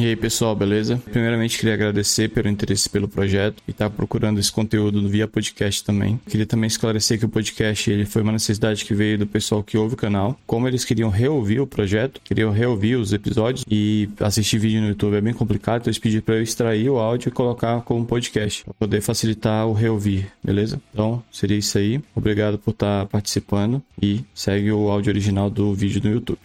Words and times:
E 0.00 0.06
aí 0.06 0.16
pessoal, 0.16 0.56
beleza? 0.56 0.96
Primeiramente 0.96 1.58
queria 1.58 1.74
agradecer 1.74 2.30
pelo 2.30 2.48
interesse 2.48 2.88
pelo 2.88 3.06
projeto 3.06 3.62
e 3.68 3.70
estar 3.70 3.90
tá 3.90 3.94
procurando 3.94 4.40
esse 4.40 4.50
conteúdo 4.50 5.06
via 5.06 5.28
podcast 5.28 5.84
também. 5.84 6.18
Queria 6.26 6.46
também 6.46 6.68
esclarecer 6.68 7.18
que 7.18 7.26
o 7.26 7.28
podcast 7.28 7.90
ele 7.90 8.06
foi 8.06 8.22
uma 8.22 8.32
necessidade 8.32 8.82
que 8.82 8.94
veio 8.94 9.18
do 9.18 9.26
pessoal 9.26 9.62
que 9.62 9.76
ouve 9.76 9.92
o 9.92 9.98
canal. 9.98 10.40
Como 10.46 10.66
eles 10.66 10.86
queriam 10.86 11.10
reouvir 11.10 11.60
o 11.60 11.66
projeto, 11.66 12.18
queriam 12.24 12.50
reouvir 12.50 12.96
os 12.96 13.12
episódios 13.12 13.62
e 13.70 14.08
assistir 14.20 14.58
vídeo 14.58 14.80
no 14.80 14.88
YouTube 14.88 15.16
é 15.16 15.20
bem 15.20 15.34
complicado, 15.34 15.82
então 15.82 15.90
eles 15.90 15.98
pediram 15.98 16.22
para 16.22 16.36
eu 16.36 16.42
extrair 16.42 16.88
o 16.88 16.98
áudio 16.98 17.28
e 17.28 17.32
colocar 17.32 17.82
como 17.82 18.06
podcast 18.06 18.64
para 18.64 18.72
poder 18.72 19.02
facilitar 19.02 19.66
o 19.66 19.74
reouvir, 19.74 20.32
beleza? 20.42 20.80
Então 20.94 21.22
seria 21.30 21.58
isso 21.58 21.76
aí. 21.76 22.00
Obrigado 22.16 22.58
por 22.58 22.70
estar 22.70 23.02
tá 23.02 23.06
participando 23.06 23.82
e 24.00 24.24
segue 24.34 24.72
o 24.72 24.88
áudio 24.88 25.10
original 25.10 25.50
do 25.50 25.74
vídeo 25.74 26.00
no 26.02 26.10
YouTube. 26.10 26.40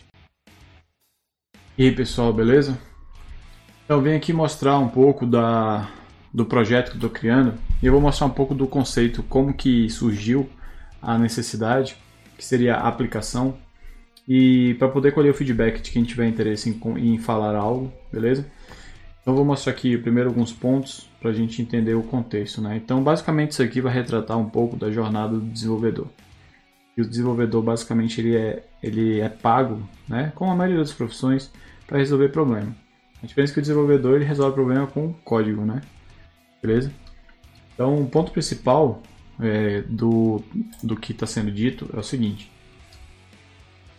E 1.78 1.86
aí 1.86 1.92
pessoal, 1.94 2.34
beleza? 2.34 2.78
Eu 3.88 4.02
venho 4.02 4.18
aqui 4.18 4.34
mostrar 4.34 4.80
um 4.80 4.90
pouco 4.90 5.28
da, 5.28 5.88
do 6.34 6.44
projeto 6.44 6.90
que 6.90 6.98
estou 6.98 7.10
criando 7.10 7.54
e 7.84 7.86
eu 7.86 7.92
vou 7.92 8.02
mostrar 8.02 8.26
um 8.26 8.32
pouco 8.32 8.56
do 8.56 8.66
conceito, 8.66 9.22
como 9.22 9.54
que 9.54 9.88
surgiu 9.92 10.50
a 11.00 11.20
necessidade, 11.20 11.96
que 12.36 12.44
seria 12.44 12.78
a 12.78 12.88
aplicação, 12.88 13.56
e 14.28 14.74
para 14.80 14.88
poder 14.90 15.12
colher 15.12 15.30
o 15.30 15.36
feedback 15.36 15.84
de 15.84 15.92
quem 15.92 16.04
tiver 16.04 16.28
interesse 16.28 16.68
em, 16.68 16.98
em 16.98 17.20
falar 17.20 17.56
algo, 17.56 17.94
beleza? 18.12 18.48
Então 19.22 19.36
vou 19.36 19.46
mostrar 19.46 19.72
aqui 19.72 19.96
primeiro 20.00 20.30
alguns 20.30 20.52
pontos 20.52 21.08
para 21.22 21.30
a 21.30 21.34
gente 21.34 21.62
entender 21.62 21.94
o 21.94 22.02
contexto. 22.02 22.62
Né? 22.62 22.78
Então 22.78 23.04
basicamente 23.04 23.52
isso 23.52 23.62
aqui 23.62 23.82
vai 23.82 23.94
retratar 23.94 24.36
um 24.40 24.50
pouco 24.50 24.76
da 24.76 24.90
jornada 24.90 25.36
do 25.36 25.46
desenvolvedor. 25.46 26.08
E 26.98 27.04
o 27.04 27.08
desenvolvedor 27.08 27.62
basicamente 27.62 28.20
ele 28.20 28.36
é, 28.36 28.64
ele 28.82 29.20
é 29.20 29.30
pago, 29.30 29.88
né, 30.08 30.32
como 30.34 30.50
a 30.50 30.56
maioria 30.56 30.80
das 30.80 30.92
profissões, 30.92 31.52
para 31.86 32.00
resolver 32.00 32.30
problemas. 32.30 32.85
A 33.24 33.26
diferença 33.26 33.52
é 33.52 33.56
que 33.56 33.60
o 33.60 33.62
desenvolvedor 33.62 34.16
ele 34.16 34.26
resolve 34.26 34.52
o 34.52 34.56
problema 34.56 34.88
com 34.88 35.14
código, 35.14 35.66
né? 35.66 35.82
Beleza? 36.62 36.92
Então, 37.74 38.02
o 38.02 38.08
ponto 38.08 38.32
principal 38.32 39.02
é, 39.40 39.82
do, 39.82 40.42
do 40.82 40.96
que 40.96 41.12
está 41.12 41.26
sendo 41.26 41.52
dito 41.52 41.90
é 41.94 42.00
o 42.00 42.04
seguinte. 42.04 42.52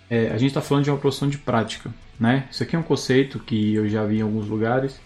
É, 0.09 0.29
a 0.29 0.39
gente 0.39 0.49
está 0.49 0.61
falando 0.61 0.85
de 0.85 0.91
uma 0.91 0.99
profissão 0.99 1.29
de 1.29 1.39
prática, 1.39 1.93
né? 2.19 2.47
Isso 2.51 2.63
aqui 2.63 2.77
é 2.77 2.79
um 2.79 2.83
conceito 2.83 3.39
que 3.39 3.75
eu 3.75 3.89
já 3.89 4.05
vi 4.05 4.19
em 4.19 4.23
alguns 4.23 4.47
lugares, 4.47 5.01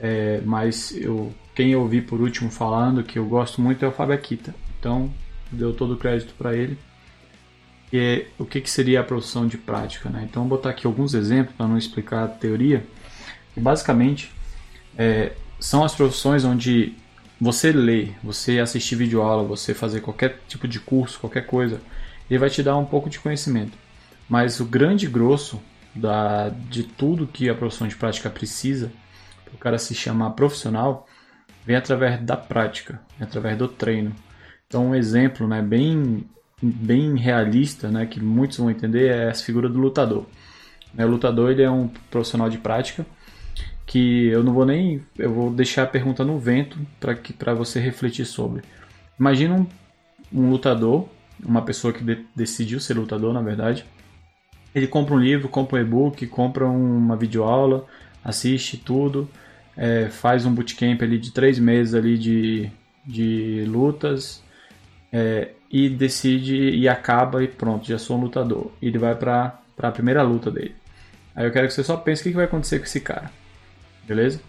é, 0.00 0.40
mas 0.44 0.96
eu, 0.96 1.32
quem 1.54 1.70
eu 1.72 1.82
ouvi 1.82 2.00
por 2.00 2.20
último 2.20 2.50
falando 2.50 3.02
que 3.04 3.18
eu 3.18 3.26
gosto 3.26 3.60
muito 3.60 3.84
é 3.84 3.88
o 3.88 3.92
Fábio 3.92 4.14
Akita. 4.14 4.54
Então, 4.78 5.12
deu 5.52 5.74
todo 5.74 5.94
o 5.94 5.96
crédito 5.96 6.34
para 6.34 6.56
ele. 6.56 6.78
E 7.92 7.98
é, 7.98 8.26
o 8.38 8.44
que, 8.44 8.60
que 8.60 8.70
seria 8.70 9.00
a 9.00 9.04
profissão 9.04 9.46
de 9.46 9.58
prática, 9.58 10.08
né? 10.08 10.26
Então, 10.28 10.42
vou 10.48 10.56
botar 10.56 10.70
aqui 10.70 10.86
alguns 10.86 11.12
exemplos 11.12 11.54
para 11.54 11.68
não 11.68 11.76
explicar 11.76 12.24
a 12.24 12.28
teoria 12.28 12.84
que 13.54 13.60
basicamente 13.60 14.32
é, 14.96 15.32
são 15.58 15.84
as 15.84 15.94
profissões 15.94 16.44
onde 16.44 16.94
você 17.40 17.72
lê, 17.72 18.08
você 18.22 18.58
assistir 18.58 18.96
videoaula, 18.96 19.42
você 19.42 19.72
fazer 19.72 20.00
qualquer 20.00 20.40
tipo 20.46 20.68
de 20.68 20.78
curso, 20.78 21.18
qualquer 21.18 21.46
coisa, 21.46 21.80
ele 22.28 22.38
vai 22.38 22.50
te 22.50 22.62
dar 22.62 22.76
um 22.76 22.84
pouco 22.84 23.08
de 23.08 23.18
conhecimento. 23.18 23.76
Mas 24.28 24.60
o 24.60 24.64
grande 24.64 25.06
grosso 25.06 25.60
da, 25.94 26.50
de 26.50 26.84
tudo 26.84 27.26
que 27.26 27.48
a 27.48 27.54
profissão 27.54 27.88
de 27.88 27.96
prática 27.96 28.28
precisa, 28.30 28.92
para 29.44 29.54
o 29.54 29.58
cara 29.58 29.78
se 29.78 29.94
chamar 29.94 30.30
profissional, 30.30 31.06
vem 31.64 31.76
através 31.76 32.20
da 32.22 32.36
prática, 32.36 33.00
através 33.18 33.56
do 33.56 33.66
treino. 33.66 34.14
Então, 34.66 34.88
um 34.88 34.94
exemplo 34.94 35.48
né, 35.48 35.60
bem, 35.60 36.24
bem 36.62 37.16
realista, 37.16 37.90
né, 37.90 38.06
que 38.06 38.20
muitos 38.20 38.58
vão 38.58 38.70
entender, 38.70 39.08
é 39.08 39.30
a 39.30 39.34
figura 39.34 39.68
do 39.68 39.78
lutador. 39.78 40.26
O 40.96 41.06
lutador 41.06 41.50
ele 41.50 41.62
é 41.62 41.70
um 41.70 41.88
profissional 42.10 42.50
de 42.50 42.58
prática 42.58 43.06
que 43.90 44.28
eu 44.28 44.44
não 44.44 44.52
vou 44.52 44.64
nem 44.64 45.02
eu 45.18 45.34
vou 45.34 45.50
deixar 45.50 45.82
a 45.82 45.86
pergunta 45.86 46.24
no 46.24 46.38
vento 46.38 46.78
para 47.00 47.12
que 47.12 47.32
para 47.32 47.52
você 47.54 47.80
refletir 47.80 48.24
sobre. 48.24 48.62
Imagina 49.18 49.56
um, 49.56 49.66
um 50.32 50.48
lutador, 50.48 51.08
uma 51.44 51.62
pessoa 51.62 51.92
que 51.92 52.04
de, 52.04 52.24
decidiu 52.32 52.78
ser 52.78 52.94
lutador, 52.94 53.34
na 53.34 53.42
verdade. 53.42 53.84
Ele 54.72 54.86
compra 54.86 55.12
um 55.16 55.18
livro, 55.18 55.48
compra 55.48 55.76
um 55.76 55.82
e-book, 55.82 56.24
compra 56.28 56.68
uma 56.68 57.16
videoaula, 57.16 57.84
assiste 58.22 58.76
tudo, 58.76 59.28
é, 59.76 60.08
faz 60.08 60.46
um 60.46 60.54
bootcamp 60.54 61.02
ali 61.02 61.18
de 61.18 61.32
três 61.32 61.58
meses 61.58 61.92
ali 61.92 62.16
de, 62.16 62.70
de 63.04 63.64
lutas 63.66 64.40
é, 65.12 65.48
e 65.68 65.88
decide 65.88 66.54
e 66.56 66.88
acaba 66.88 67.42
e 67.42 67.48
pronto, 67.48 67.88
já 67.88 67.98
sou 67.98 68.16
um 68.16 68.20
lutador. 68.20 68.70
E 68.80 68.86
ele 68.86 68.98
vai 68.98 69.16
para 69.16 69.58
a 69.78 69.90
primeira 69.90 70.22
luta 70.22 70.48
dele. 70.48 70.76
Aí 71.34 71.44
eu 71.44 71.50
quero 71.50 71.66
que 71.66 71.74
você 71.74 71.82
só 71.82 71.96
pense 71.96 72.20
o 72.20 72.24
que 72.24 72.30
vai 72.30 72.44
acontecer 72.44 72.78
com 72.78 72.84
esse 72.84 73.00
cara 73.00 73.39
beleza? 74.06 74.40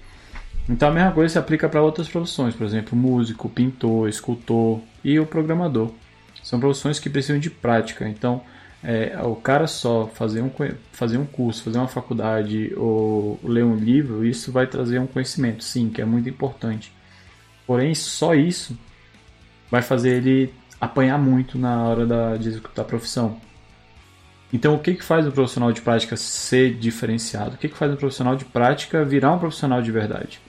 Então 0.70 0.90
a 0.90 0.92
mesma 0.92 1.12
coisa 1.12 1.34
se 1.34 1.40
aplica 1.40 1.68
para 1.68 1.82
outras 1.82 2.08
profissões, 2.08 2.56
por 2.56 2.66
exemplo, 2.66 2.98
músico, 2.98 3.50
pintor, 3.50 4.08
escultor 4.08 4.80
e 5.04 5.20
o 5.20 5.26
programador. 5.26 5.92
São 6.44 6.60
profissões 6.60 7.00
que 7.00 7.10
precisam 7.10 7.40
de 7.40 7.50
prática. 7.50 8.08
Então, 8.08 8.42
é, 8.84 9.20
o 9.24 9.36
cara 9.36 9.68
só 9.68 10.08
fazer 10.08 10.42
um, 10.42 10.52
fazer 10.92 11.18
um 11.18 11.26
curso, 11.26 11.64
fazer 11.64 11.78
uma 11.78 11.88
faculdade 11.88 12.74
ou 12.76 13.40
ler 13.44 13.64
um 13.64 13.76
livro, 13.76 14.26
isso 14.26 14.52
vai 14.52 14.66
trazer 14.66 15.00
um 15.00 15.06
conhecimento, 15.06 15.64
sim, 15.64 15.90
que 15.90 16.02
é 16.02 16.06
muito 16.06 16.28
importante. 16.28 16.92
Porém, 17.68 17.94
só 17.94 18.34
isso 18.34 18.78
vai 19.70 19.82
fazer 19.82 20.18
ele 20.18 20.54
apanhar 20.80 21.18
muito 21.20 21.60
na 21.60 21.84
hora 21.84 22.06
da, 22.08 22.38
de 22.38 22.50
executar 22.50 22.84
a 22.84 22.88
profissão. 22.88 23.40
Então, 24.54 24.76
o 24.76 24.80
que, 24.80 24.96
que 24.96 25.04
faz 25.04 25.26
o 25.26 25.32
profissional 25.32 25.72
de 25.72 25.82
prática 25.82 26.18
ser 26.18 26.74
diferenciado? 26.76 27.56
O 27.56 27.58
que, 27.58 27.70
que 27.70 27.78
faz 27.78 27.94
o 27.94 27.98
profissional 27.98 28.36
de 28.36 28.44
prática 28.44 29.06
virar 29.06 29.32
um 29.32 29.40
profissional 29.40 29.82
de 29.82 29.92
verdade? 29.92 30.42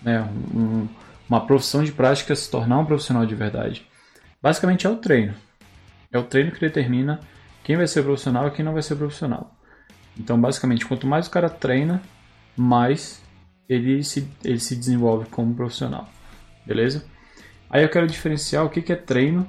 Né? 0.00 0.22
Um, 0.54 0.88
uma 1.28 1.46
profissão 1.46 1.84
de 1.84 1.92
prática 1.92 2.34
se 2.34 2.50
tornar 2.50 2.78
um 2.78 2.86
profissional 2.86 3.26
de 3.26 3.34
verdade? 3.34 3.86
Basicamente 4.42 4.86
é 4.86 4.90
o 4.90 4.96
treino. 4.96 5.34
É 6.10 6.18
o 6.18 6.24
treino 6.24 6.50
que 6.50 6.60
determina 6.60 7.20
quem 7.62 7.76
vai 7.76 7.86
ser 7.86 8.02
profissional 8.02 8.48
e 8.48 8.50
quem 8.50 8.64
não 8.64 8.72
vai 8.72 8.82
ser 8.82 8.96
profissional. 8.96 9.54
Então, 10.18 10.40
basicamente, 10.40 10.86
quanto 10.86 11.06
mais 11.06 11.26
o 11.26 11.30
cara 11.30 11.48
treina, 11.48 12.02
mais 12.56 13.22
ele 13.68 14.02
se, 14.02 14.28
ele 14.44 14.58
se 14.58 14.76
desenvolve 14.76 15.26
como 15.30 15.54
profissional. 15.54 16.08
Beleza? 16.66 17.04
Aí 17.70 17.82
eu 17.82 17.88
quero 17.88 18.06
diferenciar 18.06 18.64
o 18.64 18.70
que, 18.70 18.82
que 18.82 18.92
é 18.92 18.96
treino 18.96 19.46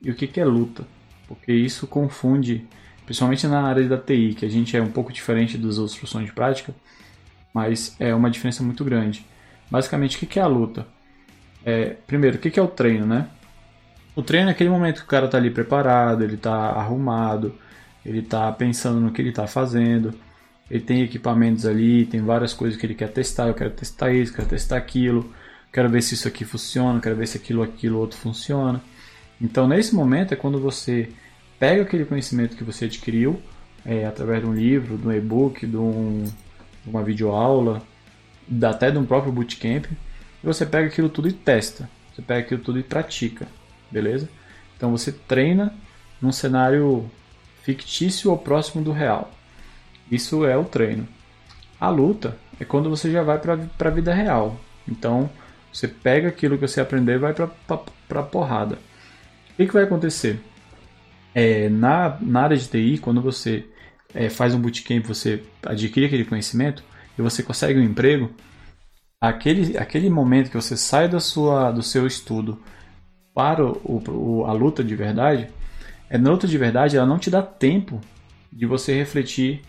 e 0.00 0.10
o 0.10 0.14
que, 0.14 0.26
que 0.26 0.40
é 0.40 0.44
luta. 0.44 0.86
Porque 1.26 1.52
isso 1.52 1.86
confunde 1.86 2.66
principalmente 3.08 3.46
na 3.46 3.62
área 3.62 3.88
da 3.88 3.96
TI, 3.96 4.34
que 4.34 4.44
a 4.44 4.50
gente 4.50 4.76
é 4.76 4.82
um 4.82 4.90
pouco 4.90 5.10
diferente 5.10 5.56
das 5.56 5.78
outras 5.78 5.98
de 6.26 6.30
prática, 6.30 6.74
mas 7.54 7.96
é 7.98 8.14
uma 8.14 8.30
diferença 8.30 8.62
muito 8.62 8.84
grande. 8.84 9.24
Basicamente, 9.70 10.22
o 10.22 10.26
que 10.26 10.38
é 10.38 10.42
a 10.42 10.46
luta? 10.46 10.86
É, 11.64 11.96
primeiro, 12.06 12.36
o 12.36 12.38
que 12.38 12.60
é 12.60 12.62
o 12.62 12.68
treino, 12.68 13.06
né? 13.06 13.28
O 14.14 14.22
treino 14.22 14.50
é 14.50 14.52
aquele 14.52 14.68
momento 14.68 14.98
que 14.98 15.04
o 15.04 15.08
cara 15.08 15.24
está 15.24 15.38
ali 15.38 15.50
preparado, 15.50 16.22
ele 16.22 16.34
está 16.34 16.52
arrumado, 16.52 17.54
ele 18.04 18.18
está 18.18 18.52
pensando 18.52 19.00
no 19.00 19.10
que 19.10 19.22
ele 19.22 19.30
está 19.30 19.46
fazendo, 19.46 20.12
ele 20.70 20.82
tem 20.82 21.00
equipamentos 21.00 21.64
ali, 21.64 22.04
tem 22.04 22.20
várias 22.20 22.52
coisas 22.52 22.78
que 22.78 22.84
ele 22.84 22.94
quer 22.94 23.08
testar, 23.08 23.48
eu 23.48 23.54
quero 23.54 23.70
testar 23.70 24.12
isso, 24.12 24.34
quero 24.34 24.48
testar 24.48 24.76
aquilo, 24.76 25.32
quero 25.72 25.88
ver 25.88 26.02
se 26.02 26.12
isso 26.12 26.28
aqui 26.28 26.44
funciona, 26.44 27.00
quero 27.00 27.16
ver 27.16 27.26
se 27.26 27.38
aquilo, 27.38 27.62
aquilo, 27.62 27.98
outro 27.98 28.18
funciona. 28.18 28.82
Então, 29.40 29.66
nesse 29.66 29.94
momento 29.94 30.34
é 30.34 30.36
quando 30.36 30.60
você 30.60 31.08
pega 31.58 31.82
aquele 31.82 32.04
conhecimento 32.04 32.56
que 32.56 32.64
você 32.64 32.86
adquiriu 32.86 33.40
é, 33.84 34.06
através 34.06 34.42
de 34.42 34.46
um 34.46 34.54
livro, 34.54 34.96
de 34.96 35.06
um 35.06 35.12
e-book, 35.12 35.66
de, 35.66 35.76
um, 35.76 36.24
de 36.84 36.90
uma 36.90 37.02
videoaula, 37.02 37.82
até 38.62 38.90
de 38.90 38.98
um 38.98 39.04
próprio 39.04 39.32
bootcamp, 39.32 39.86
e 39.86 40.46
você 40.46 40.64
pega 40.64 40.88
aquilo 40.88 41.08
tudo 41.08 41.28
e 41.28 41.32
testa. 41.32 41.88
Você 42.14 42.22
pega 42.22 42.40
aquilo 42.40 42.62
tudo 42.62 42.78
e 42.78 42.82
pratica, 42.82 43.46
beleza? 43.90 44.28
Então 44.76 44.90
você 44.90 45.12
treina 45.12 45.74
num 46.20 46.32
cenário 46.32 47.10
fictício 47.62 48.30
ou 48.30 48.38
próximo 48.38 48.82
do 48.82 48.92
real. 48.92 49.30
Isso 50.10 50.44
é 50.44 50.56
o 50.56 50.64
treino. 50.64 51.06
A 51.80 51.88
luta 51.90 52.36
é 52.58 52.64
quando 52.64 52.90
você 52.90 53.10
já 53.10 53.22
vai 53.22 53.38
para 53.38 53.54
a 53.54 53.90
vida 53.90 54.12
real. 54.12 54.58
Então 54.86 55.30
você 55.72 55.86
pega 55.86 56.28
aquilo 56.28 56.56
que 56.56 56.66
você 56.66 56.80
aprendeu 56.80 57.16
e 57.16 57.18
vai 57.18 57.34
para 57.34 57.50
a 58.14 58.22
porrada. 58.22 58.76
O 59.50 59.56
que, 59.56 59.66
que 59.66 59.72
vai 59.72 59.84
acontecer? 59.84 60.40
É, 61.34 61.68
na, 61.68 62.18
na 62.20 62.42
área 62.42 62.56
de 62.56 62.68
TI, 62.68 62.98
quando 62.98 63.20
você 63.20 63.66
é, 64.14 64.28
faz 64.28 64.54
um 64.54 64.60
bootcamp, 64.60 65.04
você 65.06 65.42
adquire 65.64 66.06
aquele 66.06 66.24
conhecimento 66.24 66.82
e 67.18 67.22
você 67.22 67.42
consegue 67.42 67.78
um 67.78 67.82
emprego, 67.82 68.30
aquele, 69.20 69.76
aquele 69.76 70.08
momento 70.08 70.50
que 70.50 70.56
você 70.56 70.76
sai 70.76 71.08
da 71.08 71.20
sua, 71.20 71.70
do 71.70 71.82
seu 71.82 72.06
estudo 72.06 72.62
para 73.34 73.64
o, 73.64 74.02
o, 74.08 74.44
a 74.46 74.52
luta 74.52 74.82
de 74.82 74.94
verdade, 74.94 75.48
é, 76.10 76.16
na 76.18 76.30
luta 76.30 76.46
de 76.46 76.58
verdade 76.58 76.96
ela 76.96 77.06
não 77.06 77.18
te 77.18 77.30
dá 77.30 77.42
tempo 77.42 78.00
de 78.52 78.66
você 78.66 78.94
refletir 78.94 79.62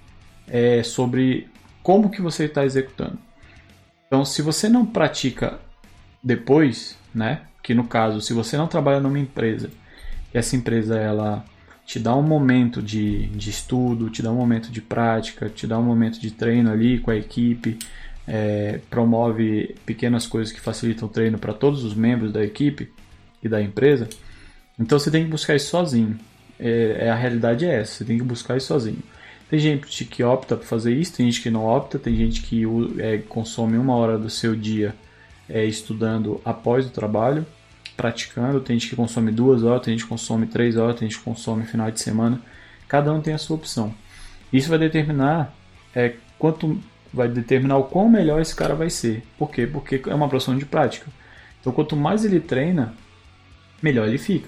é, 0.47 0.81
sobre 0.83 1.47
como 1.83 2.09
que 2.09 2.21
você 2.21 2.45
está 2.45 2.65
executando. 2.65 3.19
Então, 4.07 4.25
se 4.25 4.41
você 4.41 4.67
não 4.67 4.85
pratica 4.85 5.59
depois, 6.23 6.97
né, 7.13 7.41
que 7.61 7.73
no 7.73 7.83
caso, 7.83 8.21
se 8.21 8.33
você 8.33 8.57
não 8.57 8.67
trabalha 8.67 8.99
numa 8.99 9.19
empresa 9.19 9.69
essa 10.33 10.55
empresa 10.55 10.97
ela 10.97 11.45
te 11.85 11.99
dá 11.99 12.15
um 12.15 12.21
momento 12.21 12.83
de, 12.83 13.27
de 13.27 13.49
estudo, 13.49 14.09
te 14.09 14.21
dá 14.21 14.31
um 14.31 14.35
momento 14.35 14.71
de 14.71 14.79
prática, 14.79 15.49
te 15.49 15.65
dá 15.65 15.77
um 15.77 15.83
momento 15.83 16.19
de 16.19 16.29
treino 16.29 16.71
ali 16.71 16.99
com 16.99 17.09
a 17.09 17.15
equipe, 17.15 17.79
é, 18.27 18.79
promove 18.91 19.75
pequenas 19.87 20.27
coisas 20.27 20.53
que 20.53 20.61
facilitam 20.61 21.07
o 21.07 21.11
treino 21.11 21.39
para 21.39 21.51
todos 21.51 21.83
os 21.83 21.95
membros 21.95 22.31
da 22.31 22.43
equipe 22.43 22.91
e 23.41 23.49
da 23.49 23.59
empresa. 23.59 24.07
Então 24.79 24.99
você 24.99 25.09
tem 25.09 25.23
que 25.23 25.31
buscar 25.31 25.55
isso 25.55 25.69
sozinho. 25.69 26.19
É, 26.59 27.05
é, 27.05 27.09
a 27.09 27.15
realidade 27.15 27.65
é 27.65 27.79
essa, 27.79 27.95
você 27.95 28.05
tem 28.05 28.17
que 28.17 28.23
buscar 28.23 28.55
isso 28.55 28.67
sozinho. 28.67 29.01
Tem 29.49 29.57
gente 29.57 30.05
que 30.05 30.23
opta 30.23 30.55
por 30.55 30.65
fazer 30.65 30.93
isso, 30.93 31.15
tem 31.17 31.25
gente 31.25 31.41
que 31.41 31.49
não 31.49 31.65
opta, 31.65 31.97
tem 31.97 32.15
gente 32.15 32.43
que 32.43 32.63
é, 32.99 33.17
consome 33.17 33.79
uma 33.79 33.95
hora 33.95 34.15
do 34.15 34.29
seu 34.29 34.55
dia 34.55 34.93
é, 35.49 35.65
estudando 35.65 36.39
após 36.45 36.85
o 36.85 36.91
trabalho, 36.91 37.47
praticando, 37.99 38.61
tem 38.61 38.79
gente 38.79 38.89
que 38.89 38.95
consome 38.95 39.29
duas 39.29 39.61
horas, 39.61 39.83
tem 39.83 39.93
gente 39.93 40.05
que 40.05 40.09
consome 40.09 40.47
três 40.47 40.77
horas, 40.77 40.97
tem 40.97 41.09
gente 41.09 41.19
que 41.19 41.25
consome 41.25 41.65
final 41.65 41.91
de 41.91 41.99
semana. 41.99 42.39
Cada 42.87 43.13
um 43.13 43.19
tem 43.19 43.33
a 43.33 43.37
sua 43.37 43.57
opção. 43.57 43.93
Isso 44.53 44.69
vai 44.69 44.79
determinar 44.79 45.53
é, 45.93 46.13
quanto 46.37 46.81
vai 47.13 47.27
determinar 47.27 47.75
o 47.75 47.83
quão 47.83 48.07
melhor 48.07 48.39
esse 48.41 48.55
cara 48.55 48.73
vai 48.73 48.89
ser. 48.89 49.21
Por 49.37 49.51
quê? 49.51 49.67
Porque 49.67 50.01
é 50.07 50.15
uma 50.15 50.29
profissão 50.29 50.57
de 50.57 50.65
prática. 50.65 51.07
Então, 51.59 51.73
quanto 51.73 51.97
mais 51.97 52.23
ele 52.23 52.39
treina, 52.39 52.93
melhor 53.81 54.07
ele 54.07 54.17
fica. 54.17 54.47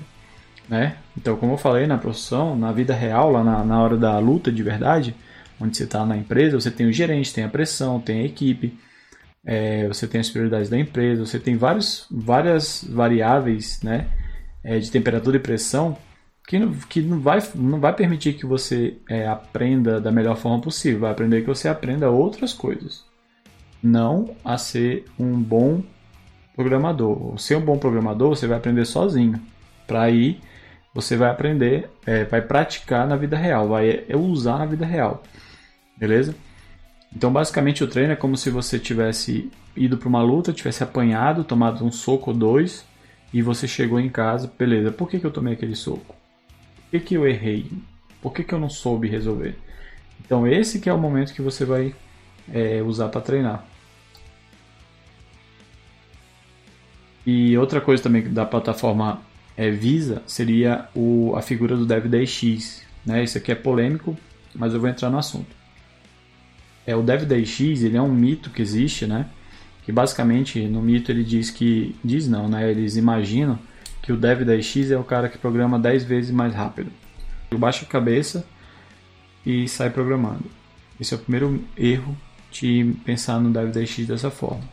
Né? 0.70 0.96
Então, 1.18 1.36
como 1.36 1.52
eu 1.52 1.58
falei 1.58 1.86
na 1.88 1.98
profissão, 1.98 2.56
na 2.56 2.72
vida 2.72 2.94
real, 2.94 3.34
lá 3.34 3.44
na, 3.44 3.66
na 3.66 3.84
hora 3.84 3.98
da 3.98 4.18
luta 4.18 4.50
de 4.50 4.64
verdade, 4.64 5.14
onde 5.60 5.76
você 5.76 5.84
está 5.84 6.06
na 6.06 6.16
empresa, 6.16 6.58
você 6.58 6.72
tem 6.72 6.88
o 6.88 6.94
gerente, 6.94 7.34
tem 7.34 7.44
a 7.44 7.50
pressão, 7.50 8.00
tem 8.00 8.22
a 8.22 8.24
equipe, 8.24 8.74
é, 9.46 9.88
você 9.88 10.08
tem 10.08 10.22
as 10.22 10.30
prioridades 10.30 10.70
da 10.70 10.78
empresa, 10.78 11.26
você 11.26 11.40
tem 11.40 11.58
vários, 11.58 12.08
várias 12.10 12.84
variáveis 12.84 13.82
né, 13.82 14.08
é, 14.64 14.78
de 14.80 14.92
temperatura 14.92 15.38
e 15.38 15.40
pressão 15.40 15.98
que, 16.48 16.60
não, 16.60 16.72
que 16.72 17.02
não, 17.02 17.20
vai, 17.20 17.40
não 17.56 17.80
vai 17.80 17.94
permitir 17.94 18.34
que 18.34 18.46
você 18.46 18.98
é, 19.10 19.28
aprenda 19.28 20.00
da 20.02 20.12
melhor 20.12 20.36
forma 20.36 20.62
possível, 20.62 21.02
vai 21.02 21.12
aprender 21.12 21.42
que 21.42 21.48
você 21.48 21.68
aprenda 21.68 22.10
outras 22.10 22.54
coisas, 22.54 23.06
não 23.82 24.36
a 24.44 24.58
ser 24.58 25.06
um 25.18 25.42
bom 25.42 25.82
programador. 26.56 27.40
Ser 27.40 27.56
um 27.56 27.62
bom 27.62 27.78
programador, 27.78 28.36
você 28.36 28.48
vai 28.48 28.58
aprender 28.58 28.86
sozinho. 28.86 29.42
Para 29.88 30.04
aí 30.04 30.40
você 30.94 31.16
vai 31.16 31.30
aprender, 31.30 31.90
é, 32.06 32.26
vai 32.26 32.42
praticar 32.42 33.08
na 33.08 33.16
vida 33.16 33.38
real, 33.38 33.70
vai 33.70 34.06
usar 34.14 34.60
na 34.60 34.66
vida 34.66 34.86
real. 34.86 35.24
Beleza? 35.98 36.36
Então, 37.16 37.32
basicamente, 37.32 37.84
o 37.84 37.88
treino 37.88 38.14
é 38.14 38.16
como 38.16 38.38
se 38.38 38.50
você 38.50 38.80
tivesse 38.80 39.52
ido 39.76 39.98
para 39.98 40.08
uma 40.08 40.24
luta, 40.24 40.54
tivesse 40.54 40.84
apanhado, 40.84 41.44
tomado 41.44 41.86
um 41.86 41.92
soco 41.92 42.32
ou 42.32 42.38
dois, 42.38 42.86
e 43.34 43.42
você 43.42 43.68
chegou 43.68 44.00
em 44.00 44.10
casa, 44.10 44.52
beleza, 44.58 44.92
por 44.92 45.10
que, 45.10 45.20
que 45.20 45.26
eu 45.26 45.32
tomei 45.32 45.54
aquele 45.54 45.76
soco? 45.76 46.16
Por 46.16 46.92
que, 46.92 47.00
que 47.00 47.16
eu 47.16 47.28
errei? 47.28 47.72
Por 48.22 48.34
que, 48.34 48.44
que 48.44 48.54
eu 48.54 48.60
não 48.60 48.70
soube 48.70 49.08
resolver? 49.08 49.58
Então, 50.24 50.48
esse 50.48 50.80
que 50.80 50.90
é 50.90 50.94
o 50.94 50.98
momento 50.98 51.34
que 51.34 51.42
você 51.42 51.66
vai 51.66 51.94
é, 52.52 52.82
usar 52.82 53.10
para 53.10 53.22
treinar. 53.22 53.66
E 57.26 57.58
outra 57.58 57.80
coisa 57.80 58.02
também 58.02 58.24
da 58.32 58.46
plataforma 58.46 59.22
é, 59.56 59.70
Visa 59.70 60.24
seria 60.26 60.88
o, 60.96 61.36
a 61.36 61.42
figura 61.42 61.76
do 61.76 61.86
Dev10X. 61.86 62.82
Né? 63.06 63.24
Isso 63.24 63.38
aqui 63.38 63.52
é 63.52 63.56
polêmico, 63.56 64.18
mas 64.56 64.74
eu 64.74 64.80
vou 64.80 64.90
entrar 64.90 65.10
no 65.10 65.18
assunto. 65.18 65.61
É, 66.92 66.96
o 66.96 67.04
Dev10X 67.04 67.84
ele 67.84 67.96
é 67.96 68.02
um 68.02 68.14
mito 68.14 68.50
que 68.50 68.62
existe, 68.62 69.08
né? 69.08 69.28
que 69.84 69.92
basicamente 69.92 70.60
no 70.68 70.82
mito 70.82 71.12
ele 71.12 71.24
diz 71.24 71.50
que. 71.50 71.96
Diz 72.04 72.28
não, 72.28 72.50
né? 72.50 72.70
eles 72.70 72.98
imaginam 72.98 73.58
que 74.02 74.12
o 74.12 74.18
Dev10X 74.18 74.92
é 74.92 74.98
o 74.98 75.04
cara 75.04 75.30
que 75.30 75.38
programa 75.38 75.80
10 75.80 76.04
vezes 76.04 76.32
mais 76.32 76.54
rápido. 76.54 76.92
Ele 77.50 77.60
baixa 77.60 77.86
a 77.86 77.88
cabeça 77.88 78.46
e 79.46 79.68
sai 79.68 79.90
programando. 79.90 80.46
Esse 81.00 81.14
é 81.14 81.18
o 81.18 81.20
primeiro 81.20 81.64
erro 81.78 82.16
de 82.52 82.94
pensar 83.06 83.40
no 83.40 83.52
Dev10X 83.52 84.06
dessa 84.06 84.30
forma. 84.30 84.64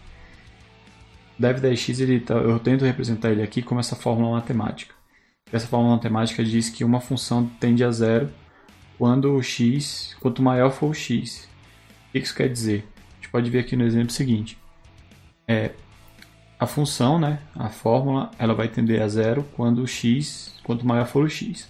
Dev 1.38 1.60
10x 1.60 2.00
ele 2.00 2.18
tá, 2.18 2.34
eu 2.34 2.58
tento 2.58 2.84
representar 2.84 3.30
ele 3.30 3.42
aqui 3.42 3.62
como 3.62 3.78
essa 3.78 3.94
fórmula 3.94 4.32
matemática. 4.32 4.92
Essa 5.52 5.68
fórmula 5.68 5.94
matemática 5.94 6.42
diz 6.42 6.68
que 6.68 6.82
uma 6.82 7.00
função 7.00 7.48
tende 7.60 7.84
a 7.84 7.92
zero 7.92 8.28
quando 8.98 9.32
o 9.36 9.42
x, 9.42 10.16
quanto 10.18 10.42
maior 10.42 10.72
for 10.72 10.90
o 10.90 10.94
x. 10.94 11.48
O 12.08 12.12
que 12.12 12.18
isso 12.18 12.34
quer 12.34 12.48
dizer? 12.48 12.86
A 13.12 13.14
gente 13.16 13.28
pode 13.30 13.50
ver 13.50 13.60
aqui 13.60 13.76
no 13.76 13.84
exemplo 13.84 14.12
seguinte. 14.12 14.58
É, 15.46 15.72
a 16.58 16.66
função, 16.66 17.18
né, 17.18 17.38
a 17.54 17.68
fórmula, 17.68 18.30
ela 18.38 18.54
vai 18.54 18.68
tender 18.68 19.00
a 19.00 19.08
zero 19.08 19.44
quando 19.54 19.82
o 19.82 19.86
x, 19.86 20.54
quanto 20.64 20.86
maior 20.86 21.06
for 21.06 21.24
o 21.24 21.28
x. 21.28 21.68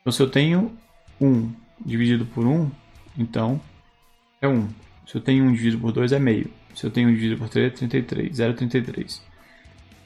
Então, 0.00 0.12
se 0.12 0.22
eu 0.22 0.30
tenho 0.30 0.76
1 1.20 1.52
dividido 1.84 2.24
por 2.26 2.46
1, 2.46 2.70
então 3.18 3.60
é 4.40 4.48
1. 4.48 4.68
Se 5.06 5.16
eu 5.16 5.20
tenho 5.20 5.44
1 5.44 5.52
dividido 5.52 5.78
por 5.78 5.92
2, 5.92 6.12
é 6.12 6.18
meio. 6.18 6.50
Se 6.74 6.86
eu 6.86 6.90
tenho 6.90 7.08
1 7.08 7.14
dividido 7.14 7.38
por 7.38 7.48
3 7.48 7.66
é 7.66 7.76
33, 7.76 8.38
0,33. 8.38 9.08
Se 9.08 9.22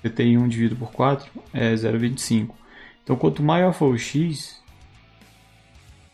eu 0.02 0.10
tenho 0.10 0.40
1 0.40 0.48
dividido 0.48 0.76
por 0.76 0.92
4 0.92 1.30
é 1.52 1.74
0,25. 1.74 2.54
Então 3.02 3.16
quanto 3.16 3.42
maior 3.42 3.72
for 3.72 3.92
o 3.92 3.98
x, 3.98 4.62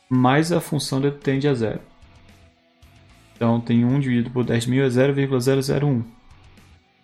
mais 0.08 0.52
a 0.52 0.60
função 0.60 1.00
tende 1.10 1.48
a 1.48 1.54
zero. 1.54 1.80
Então 3.34 3.60
tem 3.60 3.84
1 3.84 4.00
dividido 4.00 4.30
por 4.30 4.44
10.000 4.44 4.84
é 4.84 4.88
0,001. 4.88 6.04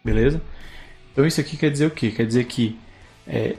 Beleza? 0.04 0.40
Então 1.12 1.26
isso 1.26 1.40
aqui 1.40 1.56
quer 1.56 1.70
dizer 1.70 1.86
o 1.86 1.90
quê? 1.90 2.10
Quer 2.10 2.26
dizer 2.26 2.44
que 2.44 2.78
é, 3.26 3.56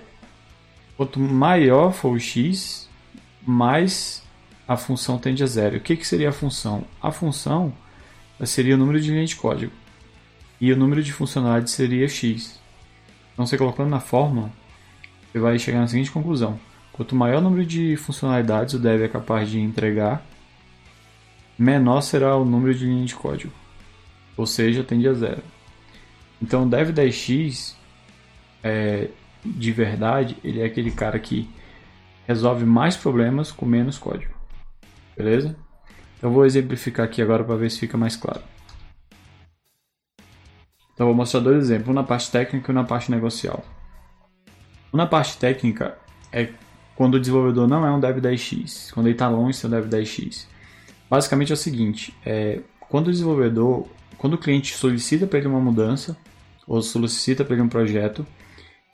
quanto 0.97 1.19
maior 1.19 1.91
for 1.91 2.11
o 2.11 2.19
x, 2.19 2.89
mais 3.45 4.23
a 4.67 4.77
função 4.77 5.17
tende 5.17 5.43
a 5.43 5.47
zero. 5.47 5.77
O 5.77 5.79
que, 5.79 5.95
que 5.95 6.07
seria 6.07 6.29
a 6.29 6.33
função? 6.33 6.85
A 7.01 7.11
função 7.11 7.73
seria 8.45 8.75
o 8.75 8.77
número 8.77 8.99
de 8.99 9.11
linha 9.11 9.25
de 9.25 9.35
código 9.35 9.71
e 10.59 10.71
o 10.71 10.77
número 10.77 11.03
de 11.03 11.11
funcionalidades 11.11 11.73
seria 11.73 12.07
x. 12.07 12.59
Então, 13.33 13.45
você 13.45 13.57
colocando 13.57 13.89
na 13.89 13.99
fórmula, 13.99 14.51
você 15.31 15.39
vai 15.39 15.57
chegar 15.57 15.79
na 15.79 15.87
seguinte 15.87 16.11
conclusão: 16.11 16.59
quanto 16.93 17.15
maior 17.15 17.39
o 17.39 17.41
número 17.41 17.65
de 17.65 17.95
funcionalidades 17.97 18.73
o 18.75 18.79
dev 18.79 19.01
é 19.01 19.07
capaz 19.07 19.49
de 19.49 19.59
entregar, 19.59 20.23
menor 21.61 22.01
será 22.01 22.35
o 22.35 22.45
número 22.45 22.73
de 22.73 22.85
linhas 22.85 23.09
de 23.09 23.15
código, 23.15 23.53
ou 24.35 24.45
seja, 24.45 24.83
tende 24.83 25.07
a 25.07 25.13
zero. 25.13 25.43
Então, 26.41 26.63
o 26.63 26.69
dev 26.69 26.89
10x 26.89 27.75
é, 28.63 29.09
de 29.45 29.71
verdade, 29.71 30.37
ele 30.43 30.61
é 30.61 30.65
aquele 30.65 30.91
cara 30.91 31.19
que 31.19 31.49
resolve 32.27 32.65
mais 32.65 32.95
problemas 32.95 33.51
com 33.51 33.65
menos 33.65 33.97
código. 33.97 34.33
Beleza? 35.15 35.55
Eu 36.21 36.31
vou 36.31 36.45
exemplificar 36.45 37.05
aqui 37.05 37.21
agora 37.21 37.43
para 37.43 37.55
ver 37.55 37.69
se 37.69 37.79
fica 37.79 37.97
mais 37.97 38.15
claro. 38.15 38.41
Então 40.93 41.07
vou 41.07 41.15
mostrar 41.15 41.39
dois 41.39 41.57
exemplos, 41.57 41.89
um 41.89 41.93
na 41.93 42.03
parte 42.03 42.29
técnica 42.29 42.71
e 42.71 42.71
um 42.71 42.75
na 42.75 42.83
parte 42.83 43.09
negocial. 43.09 43.63
Um 44.93 44.97
na 44.97 45.07
parte 45.07 45.37
técnica 45.37 45.97
é 46.31 46.49
quando 46.95 47.15
o 47.15 47.19
desenvolvedor 47.19 47.67
não 47.67 47.85
é 47.85 47.91
um 47.91 47.99
Dev 47.99 48.19
10x, 48.19 48.93
quando 48.93 49.07
ele 49.07 49.15
está 49.15 49.27
longe 49.27 49.53
de 49.53 49.55
ser 49.57 49.67
um 49.67 49.69
Dev 49.71 49.87
10x. 49.87 50.45
Basicamente 51.11 51.51
é 51.51 51.55
o 51.55 51.57
seguinte, 51.57 52.15
é, 52.25 52.61
quando 52.79 53.09
o 53.09 53.11
desenvolvedor, 53.11 53.85
quando 54.17 54.35
o 54.35 54.37
cliente 54.37 54.77
solicita 54.77 55.27
para 55.27 55.39
ele 55.39 55.47
uma 55.49 55.59
mudança, 55.59 56.15
ou 56.65 56.81
solicita 56.81 57.43
para 57.43 57.53
ele 57.53 57.63
um 57.63 57.67
projeto, 57.67 58.25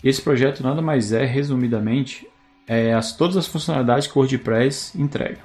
esse 0.03 0.19
projeto 0.19 0.63
nada 0.63 0.81
mais 0.81 1.11
é, 1.11 1.23
resumidamente, 1.25 2.27
é 2.65 2.91
as, 2.91 3.15
todas 3.15 3.37
as 3.37 3.45
funcionalidades 3.45 4.07
que 4.07 4.17
o 4.17 4.21
WordPress 4.21 4.99
entrega. 4.99 5.37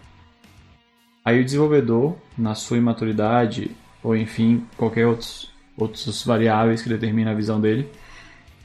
Aí 1.23 1.43
o 1.43 1.45
desenvolvedor, 1.45 2.17
na 2.39 2.55
sua 2.55 2.79
imaturidade, 2.79 3.71
ou 4.03 4.17
enfim, 4.17 4.67
qualquer 4.75 5.07
outro 5.07 5.53
outras 5.77 6.23
variáveis 6.25 6.81
que 6.81 6.89
determinam 6.89 7.33
a 7.33 7.35
visão 7.35 7.61
dele, 7.61 7.87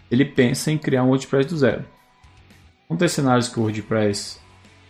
ele 0.10 0.24
pensa 0.24 0.72
em 0.72 0.78
criar 0.78 1.04
um 1.04 1.08
WordPress 1.08 1.50
do 1.50 1.58
zero. 1.58 1.84
Vão 2.88 2.98
ter 2.98 3.10
cenários 3.10 3.50
que 3.50 3.60
o 3.60 3.64
WordPress 3.64 4.40